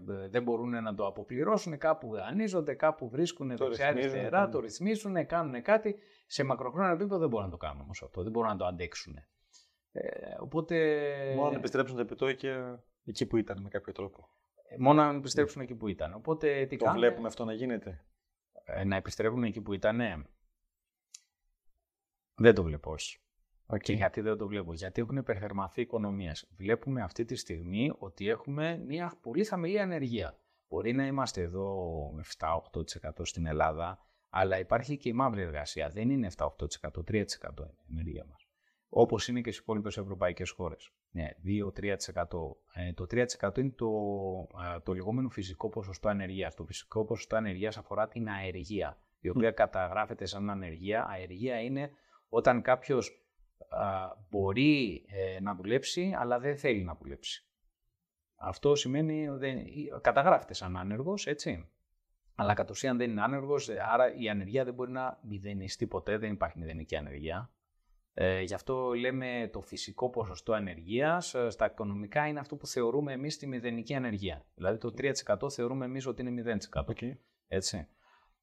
ε, 0.09 0.29
δεν 0.29 0.43
μπορούν 0.43 0.83
να 0.83 0.95
το 0.95 1.07
αποπληρώσουν, 1.07 1.79
κάπου 1.79 2.14
δανείζονται, 2.14 2.75
κάπου 2.75 3.09
βρίσκουν 3.09 3.57
Το 3.57 3.64
δεξιά 3.64 3.87
ρυθμίζουν, 3.91 4.11
αριστερά, 4.19 4.45
ναι. 4.47 4.53
το 4.53 4.61
ρυθμίζουν, 4.61 5.27
κάνουν 5.27 5.62
κάτι. 5.62 5.97
Σε 6.27 6.43
μακροχρόνιο 6.45 6.93
επίπεδο 6.93 7.19
δεν 7.19 7.29
μπορούν 7.29 7.45
να 7.47 7.51
το 7.53 7.57
κάνουν 7.57 7.81
όμως 7.81 8.03
αυτό, 8.03 8.23
δεν 8.23 8.33
μπορούν 8.33 8.51
να 8.51 8.57
το 8.57 8.64
αντέξουν. 8.67 9.17
Ε, 9.93 10.03
οπότε 10.38 10.77
Μόνο 11.37 11.51
να 11.51 11.57
επιστρέψουν 11.57 11.97
τα 11.97 12.03
επιτόκια 12.03 12.85
εκεί 13.05 13.27
που 13.27 13.37
ήταν 13.37 13.61
με 13.62 13.69
κάποιο 13.69 13.93
τρόπο. 13.93 14.29
ε, 14.69 14.77
μόνο 14.79 15.03
να 15.03 15.17
επιστρέψουν 15.17 15.62
εκεί 15.62 15.75
που 15.75 15.88
ήταν. 15.88 16.14
Οπότε 16.14 16.67
τι 16.67 16.77
Το 16.77 16.85
κάνουν, 16.85 17.01
βλέπουμε 17.01 17.27
αυτό 17.27 17.45
να 17.45 17.53
γίνεται; 17.53 18.05
ε, 18.64 18.85
να 18.85 18.97
επιστρέφουν 18.97 19.43
εκεί 19.45 19.61
που 19.61 19.73
ήταν. 19.73 20.01
Δεν 22.38 22.55
το 22.55 22.62
βλέπω, 22.62 22.90
όχι. 22.90 23.18
Και 23.83 23.92
γιατί 23.92 24.20
δεν 24.20 24.37
το 24.37 24.46
βλέπω, 24.46 24.72
γιατί 24.74 25.01
έχουν 25.01 25.16
υπερθερμαθεί 25.16 25.81
οι 25.81 25.83
οικονομίες. 25.83 26.48
Βλέπουμε 26.57 27.03
αυτή 27.03 27.24
τη 27.24 27.37
στιγμή 27.37 27.92
ότι 27.98 28.29
έχουμε 28.29 28.83
μια 28.87 29.18
πολύ 29.22 29.44
χαμηλή 29.44 29.81
ανεργία. 29.81 30.38
Μπορεί 30.68 30.92
να 30.92 31.07
είμαστε 31.07 31.42
εδώ 31.42 31.77
με 32.14 32.22
7-8% 32.38 33.11
στην 33.22 33.46
Ελλάδα, 33.46 33.98
αλλά 34.31 34.59
υπάρχει 34.59 34.96
και 34.96 35.09
η 35.09 35.12
μαύρη 35.12 35.42
εργασία. 35.42 35.88
Δεν 35.88 36.11
είναι 36.11 36.29
7-8%, 36.37 36.46
3% 37.05 37.11
είναι 37.11 37.24
η 37.77 37.90
ανεργία 37.90 38.24
μας. 38.29 38.46
όπως 38.88 39.29
είναι 39.29 39.40
και 39.40 39.51
στις 39.51 39.62
υπόλοιπες 39.62 39.96
ευρωπαϊκές 39.96 40.51
χώρες. 40.51 40.92
Ναι, 41.11 41.29
2-3%. 41.44 42.61
Ε, 42.72 42.92
το 42.92 43.07
3% 43.07 43.59
είναι 43.59 43.70
το, 43.70 43.90
ε, 44.74 44.81
το 44.81 44.92
λεγόμενο 44.94 45.29
φυσικό 45.29 45.68
ποσοστό 45.68 46.09
ανεργίας. 46.09 46.55
Το 46.55 46.64
φυσικό 46.64 47.05
ποσοστό 47.05 47.37
ανεργίας 47.37 47.77
αφορά 47.77 48.09
την 48.09 48.29
αεργία, 48.29 48.98
η 49.20 49.29
οποία 49.29 49.51
καταγράφεται 49.51 50.27
σαν 50.27 50.51
ανεργία. 50.51 51.07
Αεργία 51.09 51.61
είναι 51.61 51.90
όταν 52.29 52.62
κάποιος 52.62 53.23
μπορεί 54.29 55.05
ε, 55.09 55.41
να 55.41 55.55
δουλέψει, 55.55 56.14
αλλά 56.19 56.38
δεν 56.38 56.57
θέλει 56.57 56.85
να 56.85 56.95
δουλέψει. 57.01 57.49
Αυτό 58.37 58.75
σημαίνει 58.75 59.29
ότι 59.29 59.64
καταγράφεται 60.01 60.55
σαν 60.55 60.77
άνεργος, 60.77 61.27
έτσι. 61.27 61.69
Αλλά 62.35 62.55
κατ' 62.55 62.71
ουσίαν 62.71 62.97
δεν 62.97 63.11
είναι 63.11 63.23
άνεργος, 63.23 63.69
άρα 63.69 64.14
η 64.14 64.29
ανεργία 64.29 64.64
δεν 64.64 64.75
μπορεί 64.75 64.91
να 64.91 65.19
μηδενιστεί 65.23 65.87
ποτέ, 65.87 66.19
δεν 66.19 66.33
υπάρχει 66.33 66.59
μηδενική 66.59 66.97
ανεργία. 66.97 67.51
Ε, 68.14 68.41
γι' 68.41 68.55
αυτό 68.55 68.93
λέμε 68.93 69.51
το 69.53 69.61
φυσικό 69.61 70.11
ποσοστό 70.11 70.53
ανεργίας, 70.53 71.35
ε, 71.35 71.51
στα 71.51 71.67
οικονομικά 71.67 72.27
είναι 72.27 72.38
αυτό 72.38 72.57
που 72.57 72.67
θεωρούμε 72.67 73.12
εμείς 73.12 73.37
τη 73.38 73.47
μηδενική 73.47 73.95
ανεργία. 73.95 74.47
Δηλαδή 74.55 74.79
το 74.79 74.95
3% 74.97 75.51
θεωρούμε 75.51 75.85
εμείς 75.85 76.07
ότι 76.07 76.23
είναι 76.23 76.31
0%. 76.31 76.95
Okay. 76.95 77.17
Έτσι. 77.49 77.88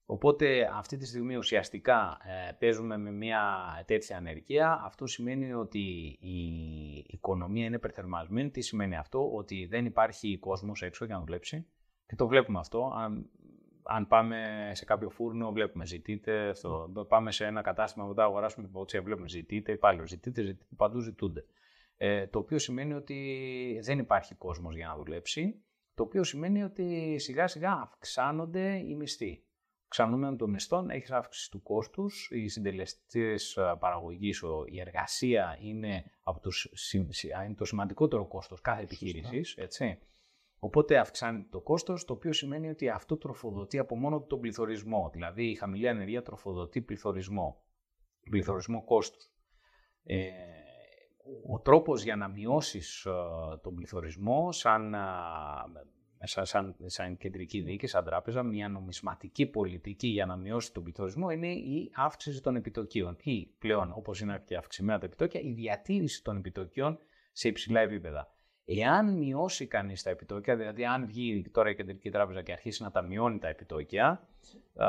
Οπότε 0.07 0.69
αυτή 0.73 0.97
τη 0.97 1.05
στιγμή 1.05 1.35
ουσιαστικά 1.35 2.17
ε, 2.23 2.51
παίζουμε 2.51 2.97
με 2.97 3.11
μια 3.11 3.43
τέτοια 3.85 4.17
ανεργία. 4.17 4.81
Αυτό 4.83 5.05
σημαίνει 5.05 5.53
ότι 5.53 5.79
η 6.19 7.05
οικονομία 7.07 7.65
είναι 7.65 7.75
υπερθερμασμένη. 7.75 8.49
Τι 8.49 8.61
σημαίνει 8.61 8.95
αυτό, 8.95 9.31
ότι 9.33 9.65
δεν 9.65 9.85
υπάρχει 9.85 10.37
κόσμος 10.37 10.81
έξω 10.81 11.05
για 11.05 11.15
να 11.15 11.23
δουλέψει. 11.23 11.67
Και 12.05 12.15
το 12.15 12.27
βλέπουμε 12.27 12.59
αυτό. 12.59 12.91
Αν, 12.95 13.29
αν 13.83 14.07
πάμε 14.07 14.69
σε 14.73 14.85
κάποιο 14.85 15.09
φούρνο, 15.09 15.51
βλέπουμε 15.51 15.85
ζητείτε. 15.85 16.53
Στο, 16.53 16.91
πάμε 17.07 17.31
σε 17.31 17.45
ένα 17.45 17.61
κατάστημα 17.61 18.07
που 18.07 18.13
θα 18.13 18.23
αγοράσουμε 18.23 18.69
την 18.87 19.03
βλέπουμε 19.03 19.27
ζητείτε. 19.27 19.75
Πάλι 19.75 20.07
ζητείτε, 20.07 20.41
ζητείτε, 20.41 20.65
παντού 20.75 20.99
ζητούνται. 20.99 21.45
Ε, 21.97 22.27
το 22.27 22.39
οποίο 22.39 22.57
σημαίνει 22.57 22.93
ότι 22.93 23.79
δεν 23.83 23.99
υπάρχει 23.99 24.35
κόσμος 24.35 24.75
για 24.75 24.87
να 24.87 24.95
δουλέψει. 24.95 25.63
Το 25.93 26.03
οποίο 26.03 26.23
σημαίνει 26.23 26.63
ότι 26.63 27.15
σιγά 27.19 27.47
σιγά 27.47 27.71
αυξάνονται 27.71 28.75
οι 28.75 28.95
μισθοί 28.95 29.45
αυξανόμενο 29.87 30.35
των 30.35 30.49
μισθών 30.49 30.89
έχεις 30.89 31.11
αύξηση 31.11 31.51
του 31.51 31.61
κόστους. 31.61 32.29
Οι 32.31 32.47
συντελεστές 32.47 33.57
παραγωγής, 33.79 34.43
η 34.65 34.79
εργασία 34.79 35.57
είναι, 35.61 36.03
από 36.23 36.39
τους, 36.39 36.69
είναι 36.93 37.53
το 37.57 37.65
σημαντικότερο 37.65 38.27
κόστος 38.27 38.61
κάθε 38.61 38.81
επιχείρησης. 38.81 39.57
Οπότε 40.59 40.97
αυξάνεται 40.97 41.47
το 41.51 41.61
κόστος, 41.61 42.05
το 42.05 42.13
οποίο 42.13 42.33
σημαίνει 42.33 42.69
ότι 42.69 42.89
αυτό 42.89 43.17
τροφοδοτεί 43.17 43.77
από 43.77 43.95
μόνο 43.95 44.21
τον 44.21 44.39
πληθωρισμό. 44.39 45.09
Δηλαδή 45.13 45.49
η 45.49 45.55
χαμηλή 45.55 45.87
ανεργία 45.87 46.21
τροφοδοτεί 46.21 46.81
πληθωρισμό. 46.81 47.63
Πληθωρισμό 48.29 48.83
κόστους. 48.83 49.29
Ε, 50.03 50.29
ο 51.49 51.59
τρόπος 51.59 52.03
για 52.03 52.15
να 52.15 52.27
μειώσεις 52.27 53.07
τον 53.61 53.75
πληθωρισμό 53.75 54.51
σαν 54.51 54.95
σαν, 56.23 56.75
σαν 56.85 57.17
κεντρική 57.17 57.61
δίκη, 57.61 57.87
σαν 57.87 58.03
τράπεζα, 58.03 58.43
μια 58.43 58.69
νομισματική 58.69 59.45
πολιτική 59.45 60.07
για 60.07 60.25
να 60.25 60.35
μειώσει 60.35 60.73
τον 60.73 60.83
πληθωρισμό 60.83 61.29
είναι 61.29 61.51
η 61.51 61.91
αύξηση 61.93 62.41
των 62.41 62.55
επιτοκίων. 62.55 63.17
Ή 63.23 63.45
πλέον, 63.59 63.91
όπως 63.95 64.19
είναι 64.19 64.41
και 64.45 64.55
αυξημένα 64.55 64.99
τα 64.99 65.05
επιτόκια, 65.05 65.39
η 65.39 65.51
διατήρηση 65.51 66.23
των 66.23 66.37
επιτοκίων 66.37 66.99
σε 67.31 67.47
υψηλά 67.47 67.79
επίπεδα. 67.79 68.29
Εάν 68.65 69.17
μειώσει 69.17 69.67
κανείς 69.67 70.03
τα 70.03 70.09
επιτόκια, 70.09 70.55
δηλαδή 70.55 70.85
αν 70.85 71.05
βγει 71.05 71.49
τώρα 71.51 71.69
η 71.69 71.75
Κεντρική 71.75 72.09
Τράπεζα 72.09 72.41
και 72.41 72.51
αρχίσει 72.51 72.83
να 72.83 72.91
τα 72.91 73.01
μειώνει 73.01 73.37
τα 73.37 73.47
επιτόκια, 73.47 74.27
α, 74.75 74.87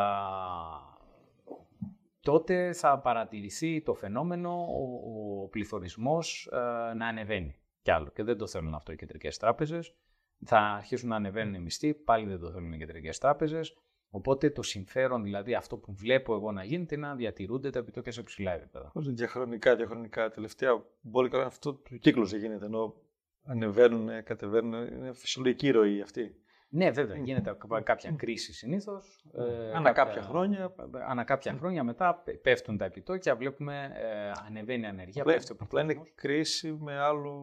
τότε 2.20 2.72
θα 2.72 2.98
παρατηρηθεί 2.98 3.82
το 3.82 3.94
φαινόμενο 3.94 4.50
ο, 4.50 5.42
ο 5.42 5.48
πληθωρισμός 5.48 6.48
να 6.96 7.06
ανεβαίνει 7.06 7.56
κι 7.82 7.90
άλλο. 7.90 8.10
Και 8.10 8.22
δεν 8.22 8.38
το 8.38 8.46
θέλουν 8.46 8.74
αυτό 8.74 8.92
οι 8.92 8.96
κεντρικές 8.96 9.38
τράπεζες 9.38 9.94
θα 10.44 10.58
αρχίσουν 10.58 11.08
να 11.08 11.16
ανεβαίνουν 11.16 11.54
οι 11.54 11.60
μισθοί, 11.60 11.94
πάλι 11.94 12.26
δεν 12.26 12.38
το 12.38 12.50
θέλουν 12.50 12.72
οι 12.72 12.78
κεντρικές 12.78 13.18
τράπεζες. 13.18 13.76
Οπότε 14.10 14.50
το 14.50 14.62
συμφέρον, 14.62 15.22
δηλαδή 15.22 15.54
αυτό 15.54 15.76
που 15.76 15.92
βλέπω 15.92 16.34
εγώ 16.34 16.52
να 16.52 16.64
γίνεται, 16.64 16.94
είναι 16.94 17.06
να 17.06 17.14
διατηρούνται 17.14 17.70
τα 17.70 17.78
επιτόκια 17.78 18.12
σε 18.12 18.22
ψηλά 18.22 18.52
επίπεδα. 18.52 18.90
Πώ 18.92 19.00
διαχρονικά, 19.00 19.76
διαχρονικά. 19.76 20.30
Τελευταία 20.30 20.84
μπορεί 21.00 21.28
να 21.32 21.42
αυτό 21.42 21.74
το 21.74 21.96
κύκλος 21.96 22.30
δεν 22.30 22.40
γίνεται. 22.40 22.64
Ενώ 22.64 22.94
ανεβαίνουν, 23.42 24.22
κατεβαίνουν. 24.24 24.86
Είναι 24.86 25.12
φυσιολογική 25.12 25.70
ροή 25.70 26.00
αυτή. 26.00 26.40
Ναι, 26.76 26.90
βέβαια. 26.90 27.16
Γίνεται 27.16 27.56
κάποια 27.82 28.10
κρίση 28.10 28.52
συνήθως. 28.52 29.24
Ε, 29.32 29.72
ανά 29.74 29.92
κάποια, 29.92 30.22
χρόνια. 30.22 30.74
Ανά 31.08 31.24
κάποια 31.24 31.52
χρόνια 31.52 31.84
μετά 31.84 32.22
πέφτουν 32.42 32.76
τα 32.76 32.84
επιτόκια, 32.84 33.36
βλέπουμε 33.36 33.90
ε, 33.94 34.30
ανεβαίνει 34.46 34.82
η 34.82 34.86
ανεργία. 34.86 35.22
Απλά, 35.22 35.34
πέφτει 35.34 35.56
απλά 35.58 35.82
είναι 35.82 36.02
κρίση 36.14 36.72
με 36.80 36.98
άλλο 36.98 37.34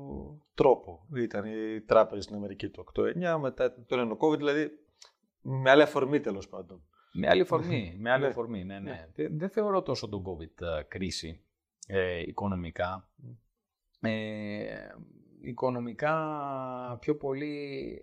τρόπο. 0.54 1.08
Ήταν 1.16 1.46
η 1.46 1.82
τράπεζα 1.82 2.22
στην 2.22 2.36
Αμερική 2.36 2.70
το 2.70 2.84
8-9, 2.96 3.38
μετά 3.40 3.74
το 3.88 4.18
COVID, 4.20 4.38
δηλαδή 4.38 4.72
με 5.42 5.70
άλλη 5.70 5.82
αφορμή 5.82 6.20
τέλος 6.20 6.50
πάντων. 6.50 6.84
Με 7.14 7.28
άλλη 7.28 7.42
αφορμή, 7.42 7.96
με 8.02 8.12
άλλη 8.12 8.24
ναι. 8.24 8.28
αφορμή, 8.28 8.64
ναι, 8.64 8.80
ναι. 8.80 9.08
ναι. 9.16 9.28
Δεν 9.28 9.50
θεωρώ 9.50 9.82
τόσο 9.82 10.10
τον 10.10 10.24
COVID 10.26 10.62
ε, 10.62 10.84
κρίση 10.88 11.42
ε, 11.88 12.20
οικονομικά. 12.20 13.10
Ε, 14.00 14.64
οικονομικά 15.42 16.98
πιο 17.00 17.16
πολύ 17.16 18.00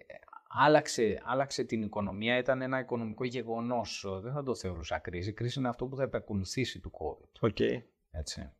άλλαξε, 0.52 1.22
άλλαξε 1.24 1.64
την 1.64 1.82
οικονομία, 1.82 2.36
ήταν 2.36 2.62
ένα 2.62 2.78
οικονομικό 2.78 3.24
γεγονός. 3.24 4.06
Δεν 4.22 4.32
θα 4.32 4.42
το 4.42 4.54
θεωρούσα 4.54 4.98
κρίση. 4.98 5.28
Η 5.30 5.32
κρίση 5.32 5.58
είναι 5.58 5.68
αυτό 5.68 5.86
που 5.86 5.96
θα 5.96 6.02
επακολουθήσει 6.02 6.80
του 6.80 6.90
COVID. 6.94 7.40
OK. 7.40 7.56
Okay. 7.58 7.82
Έτσι. 8.10 8.52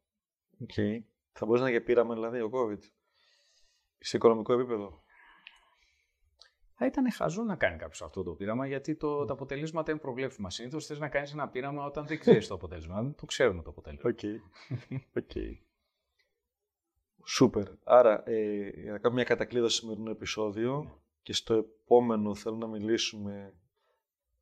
Okay. 0.69 0.99
Θα 1.33 1.47
μπορούσε 1.47 1.65
να 1.65 1.71
και 1.71 1.81
πείραμα 1.81 2.15
δηλαδή 2.15 2.41
ο 2.41 2.51
COVID 2.53 2.79
σε 3.99 4.17
οικονομικό 4.17 4.53
επίπεδο. 4.53 5.03
Θα 6.75 6.87
ήταν 6.87 7.13
χαζό 7.13 7.43
να 7.43 7.57
κάνει 7.57 7.77
κάποιος 7.77 8.03
αυτό 8.03 8.23
το 8.23 8.33
πείραμα, 8.33 8.67
γιατί 8.67 8.97
το, 8.97 9.25
τα 9.25 9.33
αποτελέσματα 9.33 9.91
είναι 9.91 10.01
προβλέψιμα. 10.01 10.51
Συνήθως 10.51 10.87
θες 10.87 10.99
να 10.99 11.09
κάνεις 11.09 11.33
ένα 11.33 11.49
πείραμα 11.49 11.85
όταν 11.85 12.07
δεν 12.07 12.19
ξέρεις 12.19 12.47
το 12.47 12.55
αποτέλεσμα. 12.55 13.03
Δεν 13.03 13.15
το 13.15 13.27
ξέρουμε 13.27 13.63
το 13.63 13.71
αποτέλεσμα. 13.71 14.11
OK. 14.11 14.19
Okay. 14.23 14.37
okay. 15.21 15.59
Σούπερ. 17.25 17.69
Άρα, 17.85 18.23
ε, 18.29 18.69
για 18.69 18.93
να 18.93 18.99
κάνουμε 18.99 19.21
μια 19.21 19.25
κατακλείδωση 19.25 19.77
σημερινό 19.77 20.11
επεισόδιο, 20.11 21.00
και 21.23 21.33
στο 21.33 21.55
επόμενο 21.55 22.35
θέλω 22.35 22.57
να 22.57 22.67
μιλήσουμε 22.67 23.55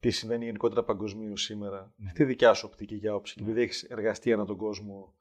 τι 0.00 0.10
συμβαίνει 0.10 0.44
γενικότερα 0.44 0.84
παγκοσμίως 0.84 1.36
σήμερα. 1.36 1.92
Ναι. 1.96 2.12
Τη 2.12 2.24
δικιά 2.24 2.54
σου 2.54 2.68
οπτική 2.70 2.94
και 2.94 3.14
άποψη. 3.14 3.34
Ναι. 3.38 3.44
Επειδή 3.46 3.62
έχεις 3.62 3.82
εργαστεί 3.82 4.32
ανά 4.32 4.44
τον 4.44 4.56
κόσμο, 4.56 5.14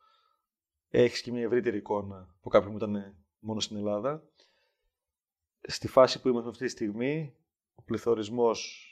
έχεις 0.90 1.22
και 1.22 1.32
μια 1.32 1.42
ευρύτερη 1.42 1.78
εικόνα 1.78 2.36
που 2.42 2.50
κάποιον 2.50 2.72
μου 2.72 2.78
ήταν 2.78 3.16
μόνο 3.40 3.60
στην 3.60 3.78
Ελλάδα. 3.78 4.24
Στη 5.62 5.88
φάση 5.88 6.22
που 6.22 6.28
είμαστε 6.28 6.50
αυτή 6.50 6.66
τη 6.66 6.72
στιγμή, 6.72 7.36
ο 7.76 7.82
πληθωρισμός 7.82 8.92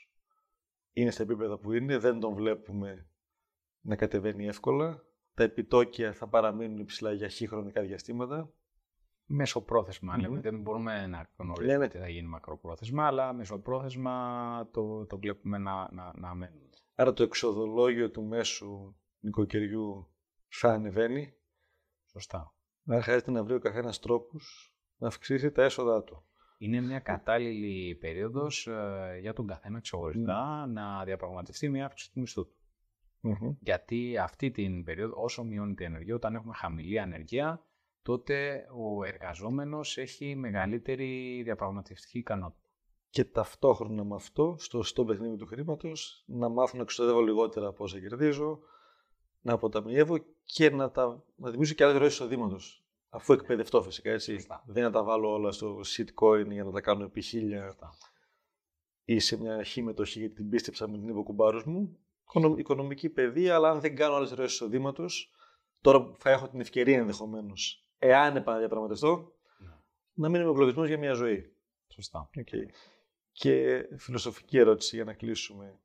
είναι 0.94 1.12
στα 1.12 1.24
επίπεδα 1.24 1.58
που 1.58 1.74
είναι, 1.74 1.98
δεν 1.98 2.20
τον 2.20 2.34
βλέπουμε 2.34 3.10
να 3.82 3.96
κατεβαίνει 3.96 4.48
εύκολα. 4.48 5.04
Τα 5.34 5.44
επιτόκια 5.44 6.14
θα 6.14 6.28
παραμείνουν 6.28 6.80
υψηλά 6.80 7.12
για 7.12 7.28
χι 7.28 7.48
χρονικά 7.48 7.82
διαστήματα 7.82 8.54
μεσοπρόθεσμα. 9.26 10.16
Mm-hmm. 10.16 10.20
Λέμε. 10.22 10.40
Δεν 10.40 10.62
μπορούμε 10.62 11.08
να 11.08 11.30
γνωρίζουμε 11.38 11.88
τι 11.88 11.98
θα 11.98 12.10
γίνει 12.10 12.28
μακροπρόθεσμα, 12.28 13.06
αλλά 13.06 13.34
μεσοπρόθεσμα 13.34 14.70
το, 14.72 15.06
το 15.06 15.18
βλέπουμε 15.18 15.58
να, 15.58 15.92
να, 15.92 16.14
να 16.16 16.34
μένει. 16.34 16.70
Άρα 16.96 17.14
το 17.14 17.24
εξοδολόγιο 17.24 18.12
του 18.12 18.24
μέσου 18.24 18.96
νοικοκυριού 19.20 20.08
θα 20.48 20.70
ανεβαίνει. 20.72 21.34
Σωστά. 22.12 22.54
Άρα 22.88 23.02
χρειάζεται 23.02 23.32
να 23.32 23.44
βρει 23.44 23.54
ο 23.54 23.60
καθένας 23.60 24.00
τρόπους 24.00 24.76
να 24.98 25.08
αυξήσει 25.08 25.52
τα 25.52 25.64
έσοδά 25.64 26.04
του. 26.04 26.24
Είναι 26.58 26.82
μια 26.82 27.00
κατάλληλη 27.00 27.96
περίοδος 27.96 28.68
ε, 28.68 29.18
για 29.22 29.34
τον 29.34 29.48
καθένα 29.48 29.80
ξεχωριστά 29.80 30.66
mm. 30.66 30.70
να 30.72 31.04
διαπραγματευτεί 31.04 31.70
μια 31.70 31.86
αύξηση 31.86 32.12
του 32.12 32.20
μισθού 32.20 32.48
του. 32.48 32.56
Mm-hmm. 33.24 33.56
Γιατί 33.60 34.18
αυτή 34.18 34.52
την 34.52 34.84
περίοδο, 34.84 35.22
όσο 35.22 35.44
μειώνεται 35.44 35.84
η 35.84 35.86
ενεργεία, 35.86 36.16
όταν 36.16 36.36
έχουμε 36.36 36.54
χαμηλή 36.54 37.00
ανεργία, 37.00 37.66
τότε 38.06 38.68
ο 38.78 39.04
εργαζόμενος 39.04 39.98
έχει 39.98 40.36
μεγαλύτερη 40.36 41.42
διαπραγματευτική 41.44 42.18
ικανότητα. 42.18 42.70
Και 43.10 43.24
ταυτόχρονα 43.24 44.04
με 44.04 44.16
αυτό, 44.16 44.56
στο 44.60 44.84
στο 44.84 45.06
παιχνίδι 45.06 45.36
του 45.36 45.46
χρήματος, 45.46 46.24
να 46.28 46.50
μάθω 46.50 46.78
να 46.78 46.84
εξοδεύω 46.84 47.22
λιγότερα 47.22 47.68
από 47.68 47.84
όσα 47.84 48.00
κερδίζω, 48.00 48.60
να 49.42 49.54
αποταμιεύω 49.54 50.18
και 50.44 50.70
να, 50.70 50.92
τα, 50.92 51.24
να 51.36 51.50
δημιουργήσω 51.50 51.74
και 51.74 51.84
άλλες 51.84 51.98
ροές 51.98 52.14
εισοδήματος. 52.14 52.84
Αφού 53.10 53.34
εκπαιδευτώ 53.34 53.82
φυσικά 53.82 54.12
έτσι. 54.12 54.46
Δεν 54.66 54.84
να 54.84 54.92
τα 54.92 55.04
βάλω 55.04 55.32
όλα 55.32 55.52
στο 55.52 55.80
shitcoin 55.98 56.48
για 56.50 56.64
να 56.64 56.72
τα 56.72 56.82
κάνω 56.82 57.04
επί 57.04 57.22
χίλια 57.22 57.76
ή 59.06 59.20
σε 59.20 59.38
μια 59.38 59.64
χή 59.64 59.82
μετοχή 59.82 60.20
γιατί 60.20 60.36
την 60.36 60.50
πίστεψα 60.50 60.90
με 60.90 60.98
την 60.98 61.10
υποκουμπάρου 61.10 61.70
μου. 61.70 61.98
Οικονομική 62.58 63.10
παιδεία, 63.10 63.56
αλλά 63.56 63.70
αν 63.70 63.80
δεν 63.80 63.96
κάνω 63.96 64.16
άλλες 64.16 64.32
ροές 64.32 64.52
εισοδήματος, 64.52 65.32
τώρα 65.82 66.12
θα 66.18 66.30
έχω 66.30 66.48
την 66.48 66.60
ευκαιρία 66.60 66.98
ενδεχομένως 66.98 67.85
εάν 68.06 68.36
επαναδιαπραγματευτώ, 68.36 69.34
ναι. 69.58 69.70
να 70.14 70.30
μην 70.30 70.42
είμαι 70.42 70.50
εγκλωβισμό 70.50 70.86
για 70.86 70.98
μια 70.98 71.14
ζωή. 71.14 71.56
Σωστά. 71.88 72.30
Okay. 72.38 72.66
Και 73.32 73.84
φιλοσοφική 73.98 74.58
ερώτηση 74.58 74.96
για 74.96 75.06
να 75.06 75.14
κλείσουμε. 75.14 75.80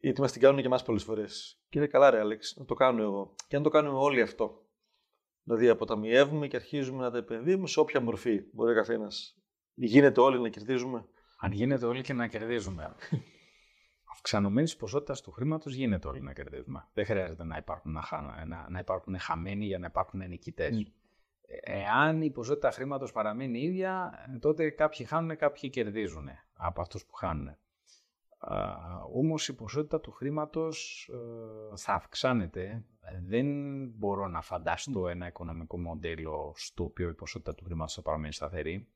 Γιατί 0.00 0.20
μας 0.20 0.32
την 0.32 0.40
κάνουν 0.40 0.60
και 0.60 0.66
εμάς 0.66 0.82
πολλές 0.82 1.02
φορές. 1.02 1.60
Και 1.68 1.86
καλά, 1.86 2.10
ρε 2.10 2.20
Άλεξ, 2.20 2.56
να 2.56 2.64
το 2.64 2.74
κάνω 2.74 3.02
εγώ. 3.02 3.34
Και 3.48 3.56
αν 3.56 3.62
το 3.62 3.68
κάνουμε 3.68 3.98
όλοι 3.98 4.20
αυτό. 4.20 4.64
Δηλαδή 5.42 5.68
αποταμιεύουμε 5.68 6.46
και 6.46 6.56
αρχίζουμε 6.56 7.02
να 7.02 7.10
τα 7.10 7.18
επενδύουμε 7.18 7.66
σε 7.66 7.80
όποια 7.80 8.00
μορφή 8.00 8.42
μπορεί 8.52 8.72
ο 8.72 8.74
καθένας. 8.74 9.36
Γίνεται 9.74 10.20
όλοι 10.20 10.40
να 10.40 10.48
κερδίζουμε. 10.48 11.04
Αν 11.38 11.52
γίνεται 11.52 11.86
όλοι 11.86 12.02
και 12.02 12.12
να 12.12 12.26
κερδίζουμε. 12.26 12.94
Αυξανωμένης 14.12 14.76
ποσότητας 14.76 15.20
του 15.20 15.30
χρήματος 15.30 15.74
γίνεται 15.74 16.08
όλοι 16.08 16.20
να 16.20 16.32
κερδίζουμε. 16.32 16.88
Δεν 16.92 17.04
χρειάζεται 17.04 17.44
να 17.44 17.56
υπάρχουν, 17.56 17.92
να, 17.92 18.44
να, 18.46 18.66
να 18.70 18.78
υπάρχουν 18.78 19.18
χαμένοι 19.18 19.64
για 19.64 19.78
να 19.78 19.86
υπάρχουν 19.86 20.28
νικητές. 20.28 20.76
Mm. 20.76 20.92
Εάν 21.60 22.22
η 22.22 22.30
ποσότητα 22.30 22.70
χρήματος 22.70 23.12
παραμένει 23.12 23.60
ίδια, 23.60 24.12
τότε 24.40 24.70
κάποιοι 24.70 25.06
χάνουν, 25.06 25.36
κάποιοι 25.36 25.70
κερδίζουν 25.70 26.28
από 26.54 26.80
αυτούς 26.80 27.06
που 27.06 27.14
χάνουν. 27.14 27.56
Όμως 29.12 29.48
η 29.48 29.54
ποσότητα 29.54 30.00
του 30.00 30.10
χρήματος 30.10 31.08
ε, 31.12 31.76
θα 31.76 31.92
αυξάνεται. 31.94 32.84
Δεν 33.26 33.46
μπορώ 33.88 34.28
να 34.28 34.40
φανταστώ 34.40 35.08
ένα 35.08 35.26
οικονομικό 35.26 35.78
μοντέλο 35.78 36.52
στο 36.56 36.84
οποίο 36.84 37.08
η 37.08 37.14
ποσότητα 37.14 37.54
του 37.54 37.64
χρήματος 37.64 37.94
θα 37.94 38.02
παραμείνει 38.02 38.32
σταθερή. 38.32 38.88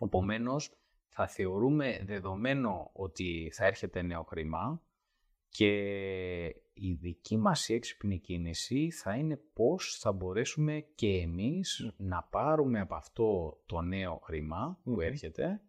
Επομένως, 0.00 0.72
θα 1.08 1.26
θεωρούμε 1.26 2.02
δεδομένο 2.04 2.90
ότι 2.92 3.50
θα 3.54 3.64
έρχεται 3.64 4.02
νέο 4.02 4.22
χρήμα 4.22 4.82
και 5.48 6.46
η 6.72 6.92
δική 6.92 7.36
μας 7.36 7.68
έξυπνη 7.68 8.18
κίνηση 8.18 8.90
θα 8.90 9.14
είναι 9.14 9.36
πώς 9.36 9.98
θα 9.98 10.12
μπορέσουμε 10.12 10.80
και 10.94 11.08
εμείς 11.08 11.92
να 11.96 12.22
πάρουμε 12.22 12.80
από 12.80 12.94
αυτό 12.94 13.58
το 13.66 13.80
νέο 13.80 14.20
που 14.82 15.00
έρχεται 15.00 15.62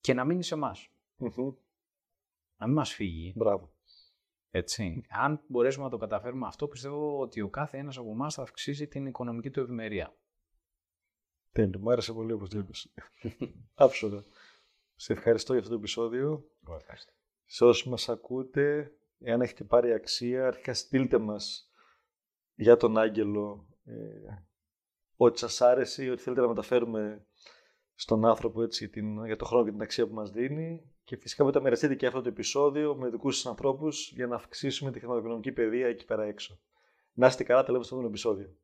και 0.00 0.14
να 0.14 0.24
μείνει 0.24 0.42
σε 0.42 0.54
εμάς 0.54 0.90
να 2.60 2.66
μην 2.66 2.74
μας 2.74 2.94
φύγει. 2.94 3.32
Μπράβο. 3.36 3.72
Έτσι. 4.50 5.02
Αν 5.08 5.44
μπορέσουμε 5.46 5.84
να 5.84 5.90
το 5.90 5.96
καταφέρουμε 5.96 6.46
αυτό, 6.46 6.68
πιστεύω 6.68 7.20
ότι 7.20 7.40
ο 7.40 7.48
κάθε 7.48 7.78
ένας 7.78 7.98
από 7.98 8.10
εμάς 8.10 8.34
θα 8.34 8.42
αυξήσει 8.42 8.86
την 8.86 9.06
οικονομική 9.06 9.50
του 9.50 9.60
ευημερία. 9.60 10.16
Τέλειο. 11.52 11.78
Μου 11.78 11.90
άρεσε 11.90 12.12
πολύ 12.12 12.32
όπως 12.32 12.48
το 12.48 12.58
είπες. 12.58 12.94
Άψογα. 13.74 14.24
Σε 14.94 15.12
ευχαριστώ 15.12 15.52
για 15.52 15.62
αυτό 15.62 15.74
το 15.74 15.78
επεισόδιο. 15.78 16.50
Εγώ 16.66 16.76
ευχαριστώ. 16.76 17.12
Σε 17.44 17.64
όσους 17.64 17.86
μας 17.86 18.08
ακούτε, 18.08 18.94
εάν 19.20 19.40
έχετε 19.40 19.64
πάρει 19.64 19.92
αξία, 19.92 20.46
αρχικά 20.46 20.74
στείλτε 20.74 21.18
μας 21.18 21.70
για 22.54 22.76
τον 22.76 22.98
Άγγελο 22.98 23.66
ε, 23.84 23.94
ό,τι 25.16 25.38
σας 25.38 25.60
άρεσε 25.60 26.04
ή 26.04 26.08
ό,τι 26.08 26.22
θέλετε 26.22 26.40
να 26.42 26.48
μεταφέρουμε 26.48 27.26
στον 27.94 28.24
άνθρωπο 28.24 28.62
έτσι, 28.62 28.84
για, 28.84 28.92
την, 28.92 29.24
για 29.24 29.36
το 29.36 29.44
χρόνο 29.44 29.64
και 29.64 29.70
την 29.70 29.82
αξία 29.82 30.06
που 30.06 30.14
μας 30.14 30.30
δίνει 30.30 30.90
και 31.04 31.16
φυσικά 31.16 31.42
μπορείτε 31.42 31.58
να 31.58 31.64
μοιραστείτε 31.64 31.94
και 31.94 32.06
αυτό 32.06 32.22
το 32.22 32.28
επεισόδιο 32.28 32.94
με 32.94 33.08
δικούς 33.08 33.36
σας 33.36 33.46
ανθρώπους 33.46 34.12
για 34.14 34.26
να 34.26 34.34
αυξήσουμε 34.34 34.90
τη 34.90 34.98
χρηματοοικονομική 34.98 35.52
παιδεία 35.52 35.86
εκεί 35.86 36.04
πέρα 36.04 36.24
έξω. 36.24 36.60
Να 37.12 37.26
είστε 37.26 37.44
καλά, 37.44 37.64
τα 37.64 37.72
λέμε 37.72 37.84
στο 37.84 38.04
επεισόδιο. 38.06 38.56